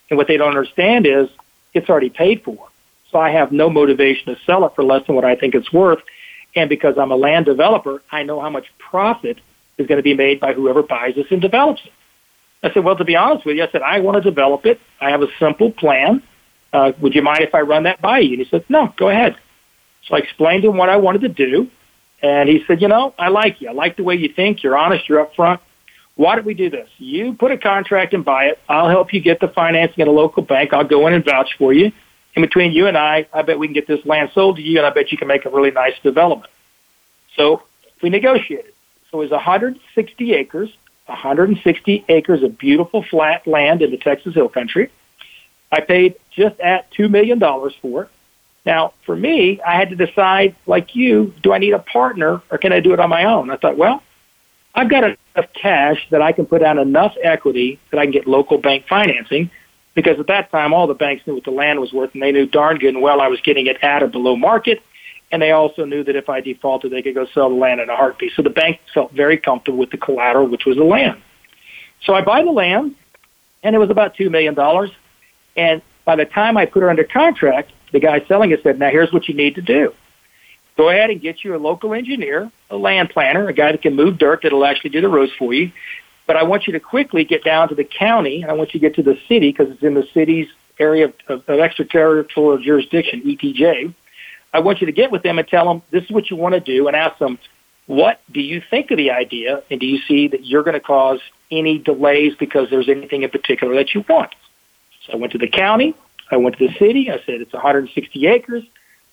[0.09, 1.29] And what they don't understand is
[1.75, 2.69] it's already paid for.
[3.11, 5.73] So I have no motivation to sell it for less than what I think it's
[5.73, 6.01] worth.
[6.57, 9.39] And because I'm a land developer, I know how much profit
[9.79, 11.93] is going to be made by whoever buys this and develops it.
[12.63, 14.81] I said, well, to be honest with you, I said, I want to develop it.
[15.01, 16.23] I have a simple plan.
[16.73, 18.35] Uh, would you mind if I run that by you?
[18.35, 19.37] And he said, no, go ahead.
[20.07, 21.71] So I explained to him what I wanted to do.
[22.23, 23.71] And he said, you know, I like you.
[23.71, 24.63] I like the way you think.
[24.63, 25.09] You're honest.
[25.09, 25.61] You're upfront.
[26.17, 26.89] Why don't we do this?
[26.99, 28.59] You put a contract and buy it.
[28.69, 30.75] I'll help you get the financing at a local bank.
[30.75, 31.93] I'll go in and vouch for you.
[32.37, 34.79] And between you and I, I bet we can get this land sold to you,
[34.79, 36.51] and I bet you can make a really nice development.
[37.37, 37.63] So
[38.03, 38.73] we negotiated.
[39.11, 40.71] So it was 160 acres,
[41.11, 44.91] 160 acres of beautiful flat land in the Texas Hill Country.
[45.71, 47.39] I paid just at $2 million
[47.81, 48.11] for it.
[48.67, 52.59] Now, for me, I had to decide, like you, do I need a partner or
[52.59, 53.51] can I do it on my own?
[53.51, 54.03] I thought, well,
[54.75, 58.27] I've got enough cash that I can put down enough equity that I can get
[58.27, 59.51] local bank financing
[59.95, 62.33] because at that time all the banks knew what the land was worth and they
[62.33, 64.83] knew darn good and well I was getting it at or below market
[65.33, 67.89] and they also knew that if I defaulted they could go sell the land in
[67.89, 68.33] a heartbeat.
[68.35, 71.21] So the bank felt very comfortable with the collateral which was the land.
[72.03, 72.97] So I buy the land
[73.63, 74.91] and it was about two million dollars
[75.57, 78.91] and by the time I put her under contract, the guy selling it said, Now
[78.91, 79.93] here's what you need to do.
[80.77, 83.95] Go ahead and get you a local engineer, a land planner, a guy that can
[83.95, 85.73] move dirt that'll actually do the roads for you.
[86.27, 88.81] But I want you to quickly get down to the county, and I want you
[88.81, 92.63] to get to the city because it's in the city's area of, of, of extraterritorial
[92.63, 93.95] jurisdiction, ETJ.
[94.53, 96.55] I want you to get with them and tell them this is what you want
[96.55, 97.39] to do, and ask them,
[97.87, 100.81] what do you think of the idea, and do you see that you're going to
[100.81, 101.21] cause
[101.51, 104.35] any delays because there's anything in particular that you want?
[105.07, 105.95] So I went to the county,
[106.31, 107.11] I went to the city.
[107.11, 108.63] I said it's 160 acres.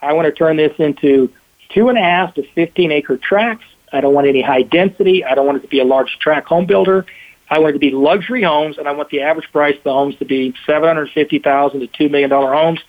[0.02, 1.32] I want to turn this into
[1.74, 3.66] two and a half to 15 acre tracts.
[3.92, 5.24] I don't want any high density.
[5.24, 7.06] I don't want it to be a large tract home builder.
[7.50, 9.94] I want it to be luxury homes, and I want the average price of the
[9.94, 12.80] homes to be seven hundred fifty thousand to two million dollar homes.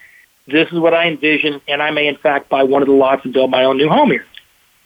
[0.49, 3.23] This is what I envision, and I may in fact buy one of the lots
[3.25, 4.25] and build my own new home here.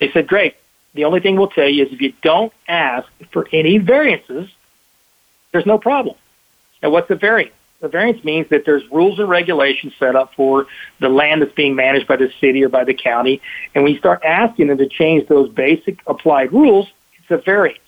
[0.01, 0.57] They said, "Great.
[0.95, 4.51] The only thing we'll tell you is if you don't ask for any variances,
[5.53, 6.17] there's no problem."
[6.83, 7.55] Now, what's the variance?
[7.81, 10.67] The variance means that there's rules and regulations set up for
[10.99, 13.41] the land that's being managed by the city or by the county.
[13.75, 16.89] And when you start asking them to change those basic applied rules,
[17.19, 17.79] it's a variance.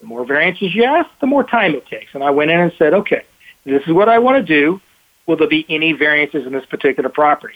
[0.00, 2.14] The more variances you ask, the more time it takes.
[2.14, 3.22] And I went in and said, okay,
[3.64, 4.80] this is what I want to do.
[5.26, 7.54] Will there be any variances in this particular property?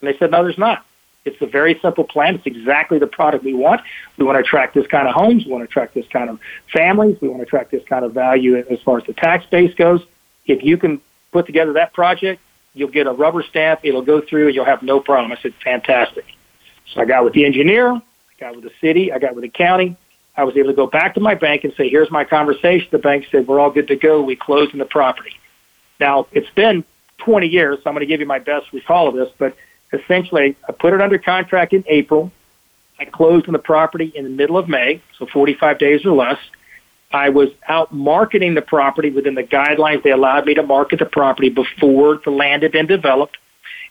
[0.00, 0.84] And they said, no, there's not.
[1.24, 2.36] It's a very simple plan.
[2.36, 3.80] It's exactly the product we want.
[4.16, 5.44] We want to attract this kind of homes.
[5.44, 6.38] We want to attract this kind of
[6.72, 7.16] families.
[7.20, 10.02] We want to attract this kind of value as far as the tax base goes.
[10.46, 11.00] If you can
[11.32, 12.40] put together that project,
[12.74, 13.80] you'll get a rubber stamp.
[13.82, 15.32] It'll go through, and you'll have no problem.
[15.32, 16.24] I said, fantastic.
[16.94, 18.02] So I got with the engineer, I
[18.38, 19.96] got with the city, I got with the county.
[20.36, 22.86] I was able to go back to my bank and say, here's my conversation.
[22.92, 24.22] The bank said, we're all good to go.
[24.22, 25.32] We closed on the property.
[25.98, 26.84] Now, it's been
[27.18, 29.56] 20 years, so I'm going to give you my best recall of this, but
[29.92, 32.30] essentially, I put it under contract in April.
[32.98, 36.38] I closed on the property in the middle of May, so 45 days or less.
[37.12, 40.02] I was out marketing the property within the guidelines.
[40.02, 43.38] They allowed me to market the property before the land had been developed.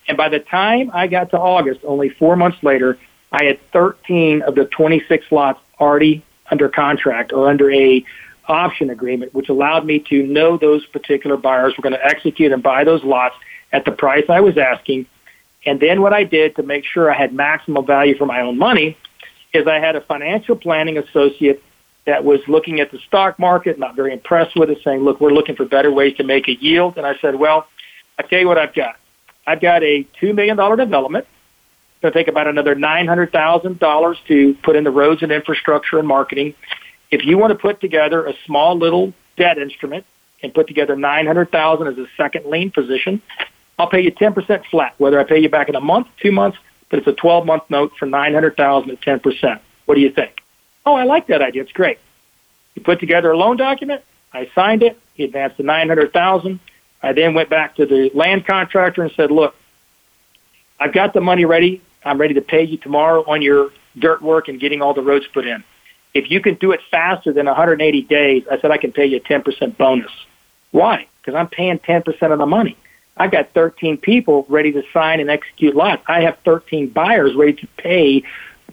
[0.07, 2.97] And by the time I got to August, only four months later,
[3.31, 8.05] I had 13 of the 26 lots already under contract or under a
[8.47, 12.61] option agreement, which allowed me to know those particular buyers were going to execute and
[12.61, 13.35] buy those lots
[13.71, 15.05] at the price I was asking.
[15.65, 18.57] And then what I did to make sure I had maximum value for my own
[18.57, 18.97] money
[19.53, 21.63] is I had a financial planning associate
[22.05, 25.31] that was looking at the stock market, not very impressed with it, saying, look, we're
[25.31, 26.97] looking for better ways to make a yield.
[26.97, 27.67] And I said, well,
[28.19, 28.97] I tell you what I've got.
[29.47, 31.25] I've got a $2 million development.
[31.25, 36.07] It's going to take about another $900,000 to put in the roads and infrastructure and
[36.07, 36.53] marketing.
[37.11, 40.05] If you want to put together a small little debt instrument
[40.41, 43.21] and put together 900000 as a second lien position,
[43.77, 46.57] I'll pay you 10% flat, whether I pay you back in a month, two months,
[46.89, 49.59] but it's a 12-month note for 900000 at 10%.
[49.85, 50.41] What do you think?
[50.85, 51.63] Oh, I like that idea.
[51.63, 51.99] It's great.
[52.73, 54.01] He put together a loan document.
[54.33, 54.99] I signed it.
[55.13, 56.59] He advanced the nine hundred thousand.
[57.01, 59.55] I then went back to the land contractor and said, "Look,
[60.79, 61.81] I've got the money ready.
[62.03, 65.25] I'm ready to pay you tomorrow on your dirt work and getting all the roads
[65.27, 65.63] put in.
[66.15, 69.17] If you can do it faster than 180 days, I said I can pay you
[69.17, 70.11] a 10% bonus."
[70.71, 71.05] Why?
[71.21, 72.75] Because I'm paying 10% of the money.
[73.17, 76.01] I've got 13 people ready to sign and execute lots.
[76.07, 78.23] I have 13 buyers ready to pay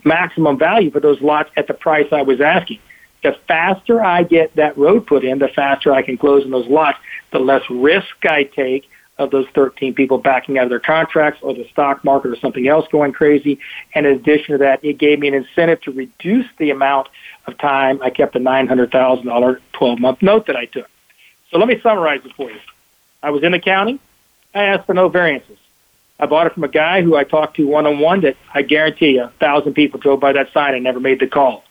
[0.03, 2.79] maximum value for those lots at the price I was asking.
[3.23, 6.67] The faster I get that road put in, the faster I can close in those
[6.67, 6.97] lots,
[7.31, 11.53] the less risk I take of those 13 people backing out of their contracts or
[11.53, 13.59] the stock market or something else going crazy.
[13.93, 17.09] And in addition to that, it gave me an incentive to reduce the amount
[17.45, 20.87] of time I kept the $900,000 12 month note that I took.
[21.51, 22.59] So let me summarize it for you.
[23.21, 23.99] I was in accounting.
[24.55, 25.57] I asked for no variances.
[26.19, 28.61] I bought it from a guy who I talked to one on one that I
[28.61, 31.63] guarantee a thousand people drove by that sign and never made the call.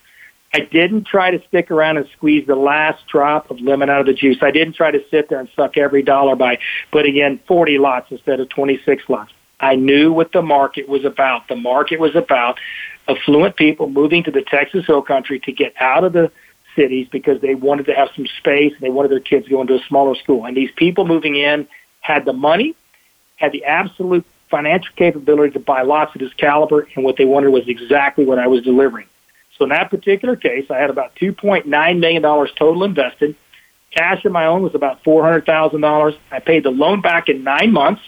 [0.54, 4.06] I didn't try to stick around and squeeze the last drop of lemon out of
[4.06, 4.36] the juice.
[4.42, 6.58] I didn't try to sit there and suck every dollar by
[6.90, 9.32] putting in 40 lots instead of 26 lots.
[9.60, 11.48] I knew what the market was about.
[11.48, 12.58] The market was about
[13.08, 16.30] affluent people moving to the Texas Hill Country to get out of the
[16.76, 19.76] cities because they wanted to have some space and they wanted their kids going to
[19.76, 20.44] a smaller school.
[20.44, 21.66] And these people moving in
[22.00, 22.74] had the money,
[23.36, 27.48] had the absolute financial capability to buy lots of this caliber, and what they wanted
[27.48, 29.06] was exactly what I was delivering.
[29.62, 31.66] So in that particular case, I had about $2.9
[32.00, 33.36] million total invested.
[33.92, 36.18] Cash of my own was about $400,000.
[36.32, 38.02] I paid the loan back in nine months,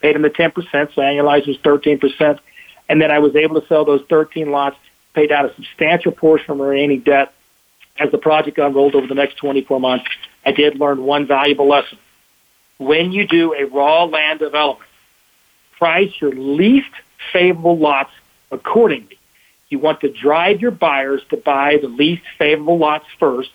[0.00, 2.40] paid them the 10%, so annualized was 13%.
[2.88, 4.76] And then I was able to sell those 13 lots,
[5.14, 7.32] paid out a substantial portion of my remaining debt.
[8.00, 10.06] As the project unrolled over the next 24 months,
[10.44, 11.98] I did learn one valuable lesson.
[12.78, 14.90] When you do a raw land development,
[15.78, 16.90] price your least
[17.32, 18.10] favorable lots
[18.50, 19.15] accordingly.
[19.68, 23.50] You want to drive your buyers to buy the least favorable lots first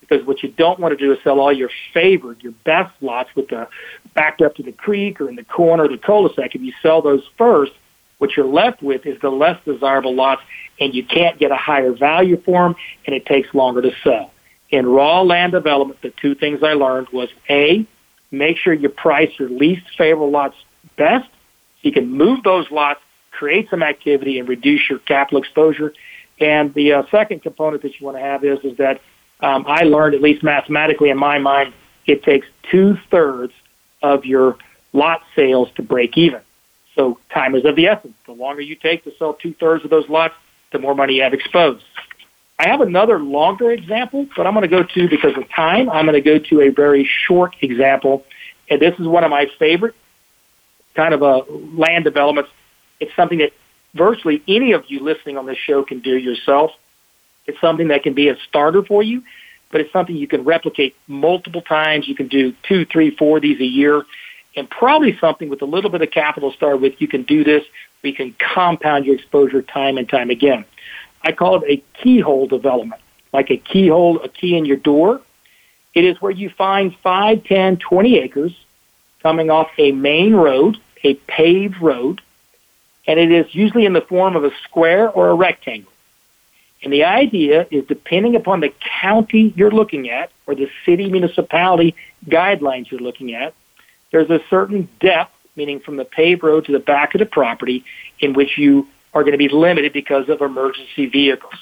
[0.00, 3.30] because what you don't want to do is sell all your favored, your best lots
[3.34, 3.66] with the
[4.14, 6.54] backed up to the creek or in the corner of the cul-de-sac.
[6.54, 7.72] If you sell those first,
[8.18, 10.42] what you're left with is the less desirable lots,
[10.78, 14.30] and you can't get a higher value for them, and it takes longer to sell.
[14.70, 17.86] In raw land development, the two things I learned was A,
[18.30, 20.56] make sure you price your least favorable lots
[20.96, 21.28] best.
[21.28, 23.00] So you can move those lots,
[23.38, 25.92] create some activity, and reduce your capital exposure.
[26.40, 29.00] And the uh, second component that you want to have is is that
[29.40, 31.74] um, I learned, at least mathematically in my mind,
[32.06, 33.52] it takes two thirds
[34.02, 34.56] of your
[34.92, 36.40] lot sales to break even.
[36.94, 38.14] So time is of the essence.
[38.26, 40.34] The longer you take to sell two thirds of those lots,
[40.72, 41.84] the more money you have exposed.
[42.58, 46.06] I have another longer example, but I'm going to go to, because of time, I'm
[46.06, 48.24] going to go to a very short example.
[48.70, 49.94] And this is one of my favorite
[50.94, 52.50] kind of a uh, land developments.
[53.00, 53.52] It's something that
[53.94, 56.72] virtually any of you listening on this show can do yourself.
[57.46, 59.22] It's something that can be a starter for you,
[59.70, 62.08] but it's something you can replicate multiple times.
[62.08, 64.04] You can do two, three, four of these a year
[64.56, 67.44] and probably something with a little bit of capital to start with, you can do
[67.44, 67.64] this.
[68.02, 70.64] We can compound your exposure time and time again.
[71.22, 73.00] I call it a keyhole development,
[73.32, 75.20] like a keyhole, a key in your door.
[75.94, 78.56] It is where you find 5, 10, 20 acres
[79.22, 82.20] coming off a main road, a paved road,
[83.06, 85.90] and it is usually in the form of a square or a rectangle.
[86.82, 91.94] And the idea is depending upon the county you're looking at or the city municipality
[92.26, 93.54] guidelines you're looking at,
[94.12, 97.84] there's a certain depth, meaning from the paved road to the back of the property,
[98.20, 101.54] in which you are going to be limited because of emergency vehicles.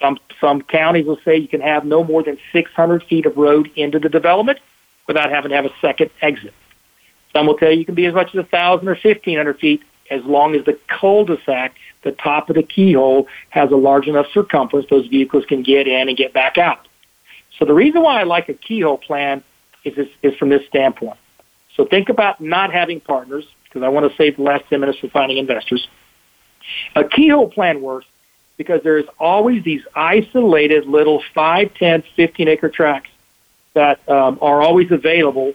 [0.00, 3.70] Some some counties will say you can have no more than 600 feet of road
[3.76, 4.58] into the development
[5.06, 6.52] without having to have a second exit.
[7.32, 10.24] Some will tell you you can be as much as 1,000 or 1,500 feet as
[10.24, 15.06] long as the cul-de-sac, the top of the keyhole, has a large enough circumference those
[15.06, 16.86] vehicles can get in and get back out.
[17.58, 19.42] So the reason why I like a keyhole plan
[19.84, 21.18] is, is, is from this standpoint.
[21.74, 24.98] So think about not having partners, because I want to save the last 10 minutes
[24.98, 25.86] for finding investors.
[26.94, 28.06] A keyhole plan works
[28.56, 33.10] because there's always these isolated little 5, 10, 15 acre tracts
[33.74, 35.52] that um, are always available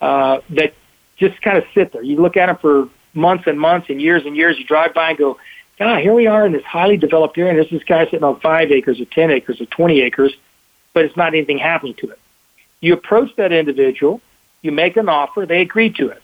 [0.00, 0.74] uh, that
[1.16, 2.02] just kind of sit there.
[2.02, 4.58] You look at them for months and months and years and years.
[4.58, 5.38] You drive by and go,
[5.78, 8.40] God, here we are in this highly developed area, and there's this guy sitting on
[8.40, 10.32] 5 acres or 10 acres or 20 acres,
[10.92, 12.18] but it's not anything happening to it.
[12.80, 14.20] You approach that individual
[14.62, 16.22] you make an offer, they agree to it.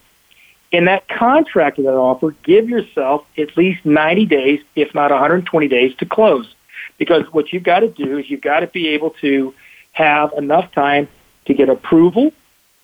[0.71, 5.69] In that contract of that offer, give yourself at least 90 days, if not 120
[5.69, 6.55] days, to close.
[6.99, 9.55] Because what you've got to do is you've got to be able to
[9.93, 11.09] have enough time
[11.47, 12.33] to get approval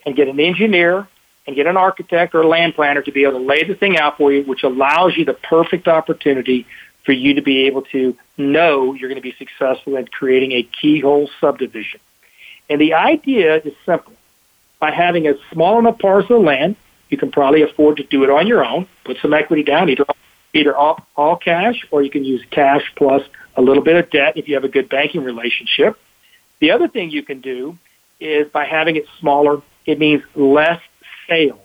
[0.05, 1.07] and get an engineer
[1.47, 3.99] and get an architect or a land planner to be able to lay the thing
[3.99, 6.67] out for you, which allows you the perfect opportunity
[7.05, 10.63] for you to be able to know you're going to be successful in creating a
[10.63, 12.01] keyhole subdivision.
[12.71, 14.15] And the idea is simple
[14.81, 16.77] by having a small enough parcel of land,
[17.11, 18.89] you can probably afford to do it on your own.
[19.05, 20.05] Put some equity down, either
[20.55, 23.23] either all, all cash or you can use cash plus
[23.57, 25.99] a little bit of debt if you have a good banking relationship.
[26.61, 27.77] The other thing you can do
[28.21, 30.81] is by having it smaller it means less
[31.29, 31.61] sales.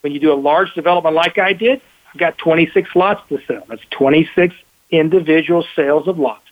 [0.00, 1.80] When you do a large development like I did,
[2.12, 3.64] I've got 26 lots to sell.
[3.68, 4.54] That's 26
[4.90, 6.42] individual sales of lots.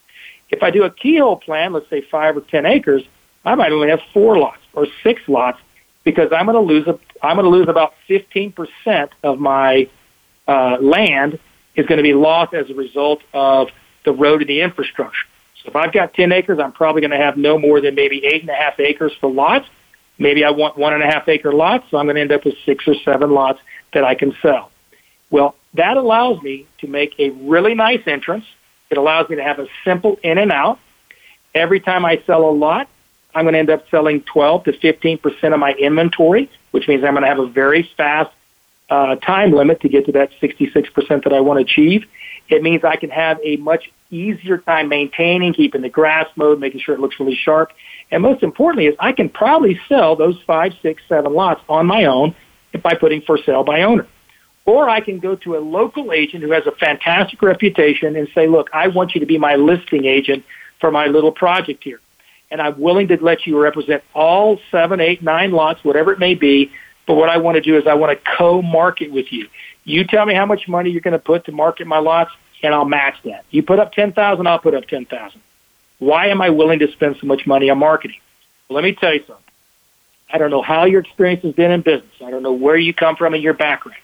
[0.50, 3.02] If I do a keyhole plan, let's say five or 10 acres,
[3.44, 5.58] I might only have four lots or six lots
[6.04, 9.88] because I'm going to lose a, I'm going to lose about 15% of my
[10.46, 11.38] uh, land
[11.74, 13.68] is going to be lost as a result of
[14.04, 15.26] the road and the infrastructure.
[15.62, 18.24] So if I've got 10 acres, I'm probably going to have no more than maybe
[18.24, 19.66] eight and a half acres for lots.
[20.18, 22.44] Maybe I want one and a half acre lots, so I'm going to end up
[22.44, 23.60] with six or seven lots
[23.92, 24.70] that I can sell.
[25.30, 28.44] Well, that allows me to make a really nice entrance.
[28.90, 30.78] It allows me to have a simple in and out.
[31.54, 32.88] Every time I sell a lot,
[33.34, 37.04] I'm going to end up selling 12 to 15 percent of my inventory, which means
[37.04, 38.30] I'm going to have a very fast
[38.88, 42.06] uh, time limit to get to that 66 percent that I want to achieve.
[42.48, 46.80] It means I can have a much easier time maintaining, keeping the grass mowed, making
[46.80, 47.72] sure it looks really sharp.
[48.10, 52.04] And most importantly is I can probably sell those five, six, seven lots on my
[52.04, 52.34] own
[52.82, 54.06] by putting for sale by owner.
[54.64, 58.48] Or I can go to a local agent who has a fantastic reputation and say,
[58.48, 60.44] look, I want you to be my listing agent
[60.80, 62.00] for my little project here.
[62.50, 66.34] And I'm willing to let you represent all seven, eight, nine lots, whatever it may
[66.34, 66.70] be.
[67.06, 69.48] But what I want to do is I want to co-market with you.
[69.86, 72.32] You tell me how much money you're going to put to market my lots,
[72.62, 73.44] and I'll match that.
[73.50, 75.40] You put up ten thousand, I'll put up ten thousand.
[76.00, 78.18] Why am I willing to spend so much money on marketing?
[78.68, 79.44] Let me tell you something.
[80.30, 82.12] I don't know how your experience has been in business.
[82.20, 84.00] I don't know where you come from in your background.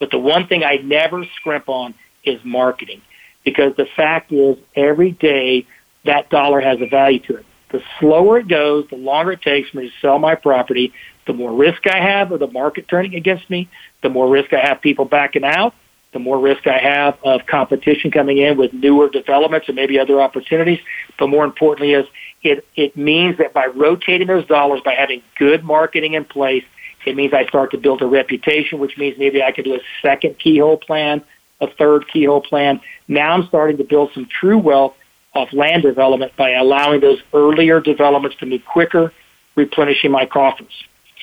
[0.00, 3.00] But the one thing I never scrimp on is marketing
[3.44, 5.66] because the fact is every day
[6.04, 7.46] that dollar has a value to it.
[7.70, 10.92] The slower it goes, the longer it takes me to sell my property,
[11.26, 13.68] the more risk I have of the market turning against me,
[14.02, 15.74] the more risk I have people backing out,
[16.12, 20.20] the more risk I have of competition coming in with newer developments and maybe other
[20.20, 20.80] opportunities.
[21.18, 22.06] But more importantly is
[22.42, 26.64] it, it means that by rotating those dollars, by having good marketing in place,
[27.06, 29.80] it means I start to build a reputation, which means maybe I can do a
[30.02, 31.22] second keyhole plan,
[31.60, 32.80] a third keyhole plan.
[33.08, 34.96] Now I'm starting to build some true wealth
[35.34, 39.12] off land development by allowing those earlier developments to move quicker,
[39.54, 40.72] replenishing my coffers.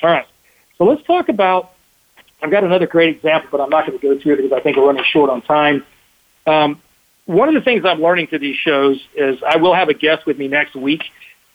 [0.02, 0.26] All right.
[0.78, 1.72] So let's talk about.
[2.42, 4.62] I've got another great example, but I'm not going to go through it because I
[4.62, 5.86] think we're running short on time.
[6.46, 6.82] Um,
[7.26, 10.26] one of the things I'm learning through these shows is I will have a guest
[10.26, 11.04] with me next week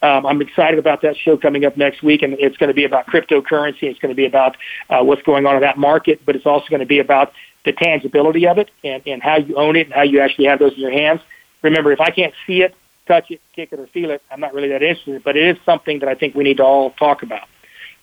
[0.02, 2.84] um, I'm excited about that show coming up next week, and it's going to be
[2.84, 3.84] about cryptocurrency.
[3.84, 4.56] It's going to be about
[4.90, 7.32] uh, what's going on in that market, but it's also going to be about
[7.64, 10.58] the tangibility of it and, and how you own it and how you actually have
[10.58, 11.20] those in your hands.
[11.62, 12.74] Remember, if I can't see it,
[13.06, 15.56] touch it, kick it, or feel it, I'm not really that interested, but it is
[15.64, 17.46] something that I think we need to all talk about.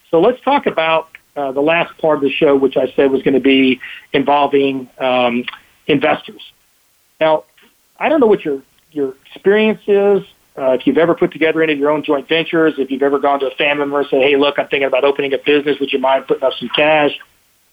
[0.09, 1.09] So let's talk about
[1.39, 3.79] uh, the last part of the show, which I said was going to be
[4.11, 5.45] involving um,
[5.87, 6.41] investors.
[7.19, 7.45] Now,
[7.97, 8.61] I don't know what your
[8.91, 10.23] your experience is
[10.59, 13.17] uh, if you've ever put together any of your own joint ventures, if you've ever
[13.17, 15.79] gone to a family member and said, hey, look, I'm thinking about opening a business,
[15.79, 17.17] would you mind putting up some cash?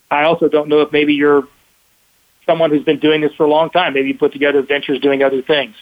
[0.08, 1.48] I also don't know if maybe you're
[2.44, 3.94] someone who's been doing this for a long time.
[3.94, 5.74] Maybe you put together ventures doing other things.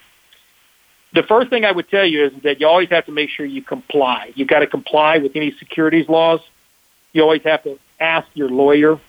[1.12, 3.44] The first thing I would tell you is that you always have to make sure
[3.44, 4.32] you comply.
[4.34, 6.40] You've got to comply with any securities laws.
[7.14, 9.00] You always have to ask your lawyer,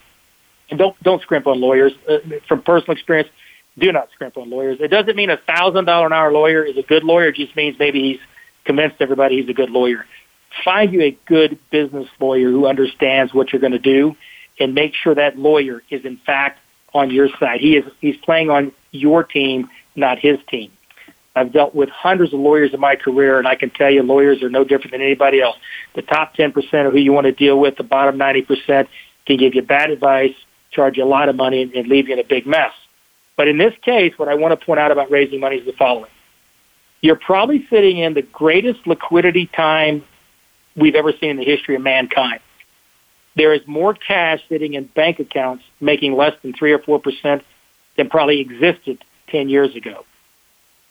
[0.70, 1.92] and don't don't scrimp on lawyers.
[2.08, 3.30] Uh, from personal experience,
[3.78, 4.80] do not scrimp on lawyers.
[4.80, 7.30] It doesn't mean a thousand dollar an hour lawyer is a good lawyer.
[7.30, 8.20] It just means maybe he's
[8.64, 10.06] convinced everybody he's a good lawyer.
[10.64, 14.16] Find you a good business lawyer who understands what you're going to do,
[14.60, 16.60] and make sure that lawyer is in fact
[16.94, 17.60] on your side.
[17.60, 20.72] He is he's playing on your team, not his team.
[21.36, 24.42] I've dealt with hundreds of lawyers in my career, and I can tell you lawyers
[24.42, 25.58] are no different than anybody else.
[25.94, 28.88] The top 10% of who you want to deal with, the bottom 90%,
[29.26, 30.34] can give you bad advice,
[30.72, 32.72] charge you a lot of money, and leave you in a big mess.
[33.36, 35.74] But in this case, what I want to point out about raising money is the
[35.74, 36.12] following.
[37.02, 40.06] You're probably sitting in the greatest liquidity time
[40.76, 42.40] we've ever seen in the history of mankind.
[43.36, 47.42] There is more cash sitting in bank accounts making less than 3 or 4%
[47.98, 50.06] than probably existed 10 years ago.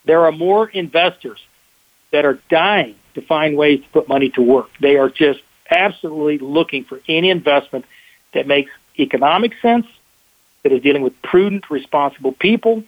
[0.04, 1.40] There are more investors
[2.12, 4.68] that are dying to find ways to put money to work.
[4.80, 5.40] They are just
[5.70, 7.84] absolutely looking for any investment
[8.34, 9.86] that makes economic sense
[10.62, 12.84] that is dealing with prudent, responsible people,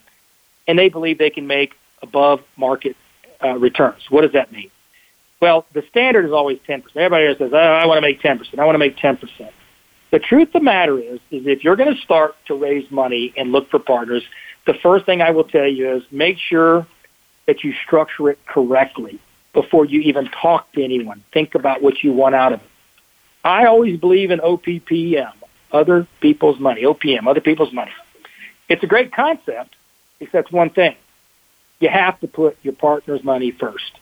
[0.67, 2.97] and they believe they can make above market
[3.43, 4.03] uh, returns.
[4.11, 4.71] What does that mean?
[5.41, 6.85] Well, the standard is always 10%.
[6.97, 8.59] Everybody says, oh, I want to make 10%.
[8.59, 9.51] I want to make 10%.
[10.11, 13.35] The truth of the matter is, is if you're going to start to raise money
[13.37, 14.23] and look for partners,
[14.67, 16.87] the first thing I will tell you is make sure
[17.47, 19.19] that you structure it correctly
[19.53, 21.23] before you even talk to anyone.
[21.33, 22.69] Think about what you want out of it.
[23.45, 25.33] I always believe in OPPM,
[25.73, 27.93] other people's money, OPM, other people's money.
[28.69, 29.77] It's a great concept,
[30.21, 30.97] except one thing.
[31.79, 33.93] You have to put your partner's money first.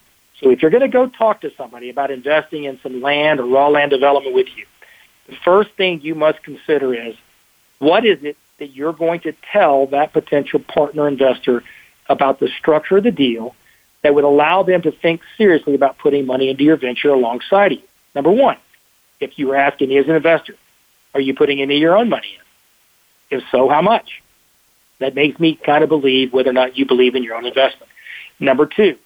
[0.40, 3.46] So if you're going to go talk to somebody about investing in some land or
[3.46, 4.66] raw land development with you,
[5.26, 7.14] the first thing you must consider is
[7.78, 11.62] what is it that you're going to tell that potential partner investor
[12.08, 13.54] about the structure of the deal
[14.02, 17.82] that would allow them to think seriously about putting money into your venture alongside you.
[18.14, 18.58] Number one,
[19.20, 20.54] if you were asking me as an investor,
[21.14, 22.36] are you putting any of your own money
[23.30, 23.38] in?
[23.38, 24.22] If so, how much?
[24.98, 27.90] That makes me kind of believe whether or not you believe in your own investment.
[28.38, 28.96] Number two,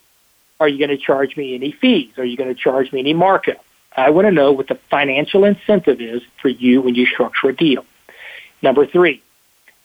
[0.61, 2.11] are you going to charge me any fees?
[2.19, 3.65] Are you going to charge me any markup?
[3.97, 7.57] I want to know what the financial incentive is for you when you structure a
[7.57, 7.85] deal.
[8.63, 9.23] Number three,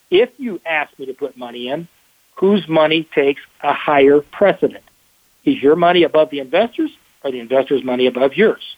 [0.10, 1.88] if you ask me to put money in,
[2.36, 4.84] whose money takes a higher precedent?
[5.46, 6.92] Is your money above the investors
[7.24, 8.76] or the investors' money above yours?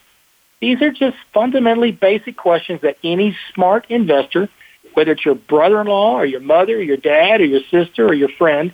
[0.60, 4.50] These are just fundamentally basic questions that any smart investor,
[4.94, 8.30] whether it's your brother-in-law or your mother or your dad or your sister or your
[8.30, 8.74] friend,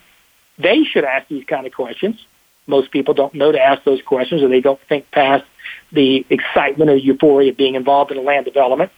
[0.57, 2.23] they should ask these kind of questions.
[2.67, 5.43] Most people don't know to ask those questions or they don't think past
[5.91, 8.91] the excitement or euphoria of being involved in a land development.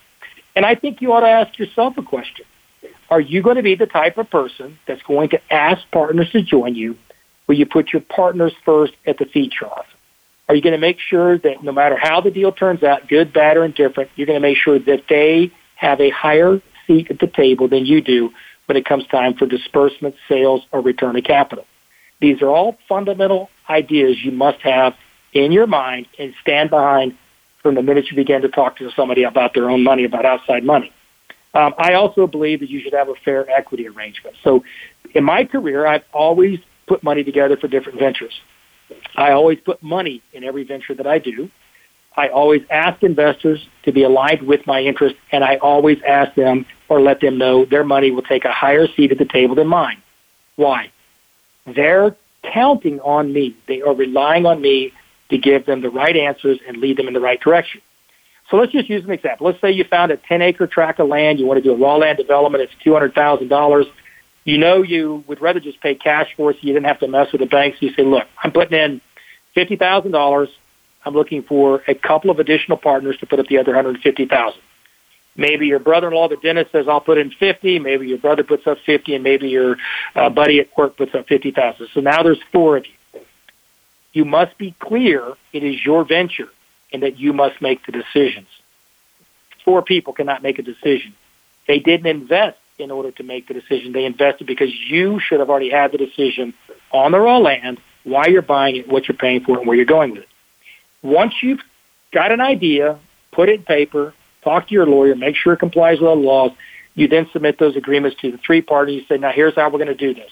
[0.55, 2.45] And I think you ought to ask yourself a question.
[3.13, 6.41] Are you going to be the type of person that's going to ask partners to
[6.41, 6.97] join you
[7.45, 9.85] where you put your partners first at the feed trough?
[10.49, 13.31] Are you going to make sure that no matter how the deal turns out, good,
[13.31, 17.19] bad, or indifferent, you're going to make sure that they have a higher seat at
[17.19, 18.31] the table than you do
[18.65, 21.67] when it comes time for disbursement, sales, or return of capital?
[22.19, 24.95] These are all fundamental ideas you must have
[25.33, 27.15] in your mind and stand behind
[27.61, 30.63] from the minute you begin to talk to somebody about their own money, about outside
[30.63, 30.91] money.
[31.53, 34.35] Um, I also believe that you should have a fair equity arrangement.
[34.43, 34.63] So
[35.13, 38.33] in my career, I've always put money together for different ventures.
[39.15, 41.49] I always put money in every venture that I do.
[42.15, 46.65] I always ask investors to be aligned with my interest, and I always ask them
[46.89, 49.67] or let them know their money will take a higher seat at the table than
[49.67, 50.01] mine.
[50.55, 50.91] Why?
[51.65, 53.55] They're counting on me.
[53.67, 54.91] They are relying on me
[55.29, 57.81] to give them the right answers and lead them in the right direction.
[58.53, 59.47] So let's just use an example.
[59.47, 61.39] Let's say you found a 10 acre tract of land.
[61.39, 62.63] You want to do a raw land development.
[62.63, 63.85] It's $200,000.
[64.43, 67.07] You know you would rather just pay cash for it so you didn't have to
[67.07, 67.81] mess with the banks.
[67.81, 69.01] You say, look, I'm putting in
[69.57, 70.49] $50,000.
[71.03, 74.61] I'm looking for a couple of additional partners to put up the other 150000
[75.35, 77.79] Maybe your brother-in-law, the dentist, says, I'll put in 50.
[77.79, 79.77] Maybe your brother puts up 50, and maybe your
[80.13, 83.21] uh, buddy at work puts up 50000 So now there's four of you.
[84.11, 86.49] You must be clear it is your venture
[86.93, 88.47] and that you must make the decisions.
[89.65, 91.15] Four people cannot make a decision.
[91.67, 93.91] They didn't invest in order to make the decision.
[93.93, 96.53] They invested because you should have already had the decision
[96.91, 99.85] on the raw land, why you're buying it, what you're paying for and where you're
[99.85, 100.27] going with it.
[101.01, 101.61] Once you've
[102.11, 102.99] got an idea,
[103.31, 104.13] put it in paper,
[104.43, 106.51] talk to your lawyer, make sure it complies with the laws.
[106.95, 109.03] You then submit those agreements to the three parties.
[109.07, 110.29] Say, now here's how we're going to do this.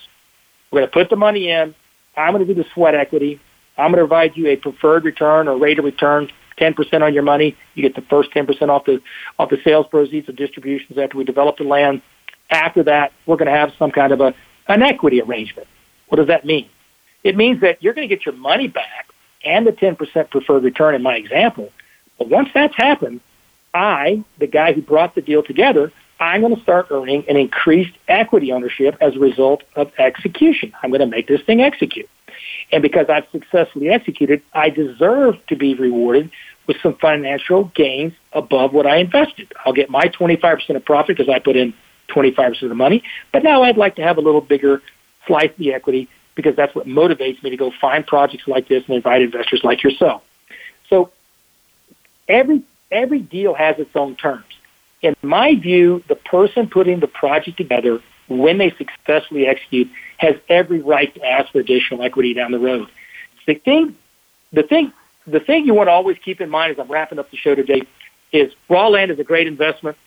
[0.72, 1.74] We're going to put the money in.
[2.16, 3.40] I'm going to do the sweat equity.
[3.78, 7.24] I'm going to provide you a preferred return or rate of return, 10% on your
[7.24, 7.56] money.
[7.76, 9.02] You get the first 10% off the
[9.40, 12.02] off the sales proceeds or distributions after we develop the land.
[12.50, 14.34] After that, we're going to have some kind of a
[14.68, 15.68] an equity arrangement.
[16.08, 16.70] What does that mean?
[17.24, 19.08] It means that you're going to get your money back
[19.44, 21.72] and the 10% preferred return in my example.
[22.18, 23.22] But once that's happened,
[23.74, 27.98] I, the guy who brought the deal together, I'm going to start earning an increased
[28.08, 30.74] equity ownership as a result of execution.
[30.84, 32.10] I'm going to make this thing execute.
[32.72, 36.32] And because I've successfully executed, I deserve to be rewarded
[36.68, 39.52] with some financial gains above what I invested.
[39.66, 41.74] I'll get my 25% of profit because I put in
[42.10, 43.04] 25% of the money.
[43.34, 44.82] But now I'd like to have a little bigger
[45.28, 48.84] slice of the equity because that's what motivates me to go find projects like this
[48.88, 50.24] and invite investors like yourself.
[50.90, 51.12] So
[52.28, 54.46] every every deal has its own terms.
[55.02, 59.90] In my view, the person putting the project together when they successfully execute
[60.22, 62.88] has every right to ask for additional equity down the road.
[63.48, 63.98] The thing,
[64.54, 64.94] the thing,
[65.26, 67.56] the thing you want to always keep in mind as I'm wrapping up the show
[67.56, 67.82] today
[68.32, 69.98] is raw land is a great investment.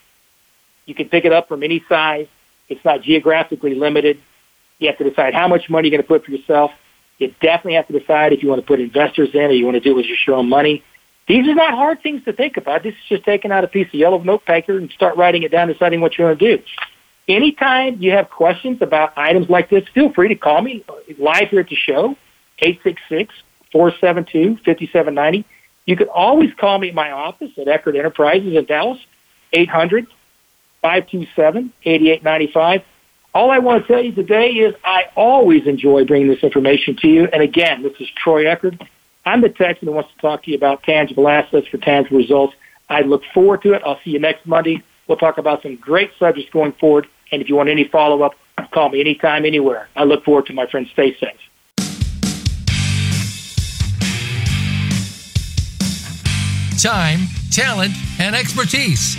[0.86, 2.28] You can pick it up from any size.
[2.68, 4.20] It's not geographically limited.
[4.78, 6.70] You have to decide how much money you're going to put for yourself.
[7.18, 9.74] You definitely have to decide if you want to put investors in or you want
[9.74, 10.84] to do it with your own money.
[11.26, 12.84] These are not hard things to think about.
[12.84, 15.66] This is just taking out a piece of yellow notepaper and start writing it down,
[15.68, 16.62] deciding what you're going to do.
[17.26, 20.84] Anytime you have questions about items like this, feel free to call me
[21.18, 22.16] live here at the show,
[23.74, 25.44] 866-472-5790.
[25.86, 28.98] You can always call me at my office at Eckert Enterprises in Dallas,
[30.84, 32.82] 800-527-8895.
[33.34, 37.08] All I want to tell you today is I always enjoy bringing this information to
[37.08, 37.26] you.
[37.32, 38.80] And again, this is Troy Eckert.
[39.26, 42.54] I'm the Texan who wants to talk to you about tangible assets for tangible results.
[42.88, 43.82] I look forward to it.
[43.84, 44.82] I'll see you next Monday.
[45.08, 47.08] We'll talk about some great subjects going forward.
[47.34, 48.36] And if you want any follow up,
[48.70, 49.88] call me anytime, anywhere.
[49.96, 50.86] I look forward to my friend.
[50.92, 51.32] Stay safe.
[56.80, 57.20] Time,
[57.50, 59.16] talent, and expertise.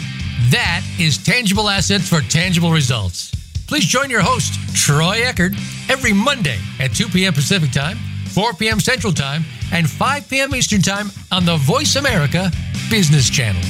[0.50, 3.32] That is Tangible Assets for Tangible Results.
[3.68, 5.54] Please join your host, Troy Eckert,
[5.90, 7.34] every Monday at 2 p.m.
[7.34, 7.98] Pacific Time,
[8.28, 8.80] 4 p.m.
[8.80, 9.44] Central Time,
[9.74, 10.56] and 5 p.m.
[10.56, 12.50] Eastern Time on the Voice America
[12.90, 13.62] Business Channel.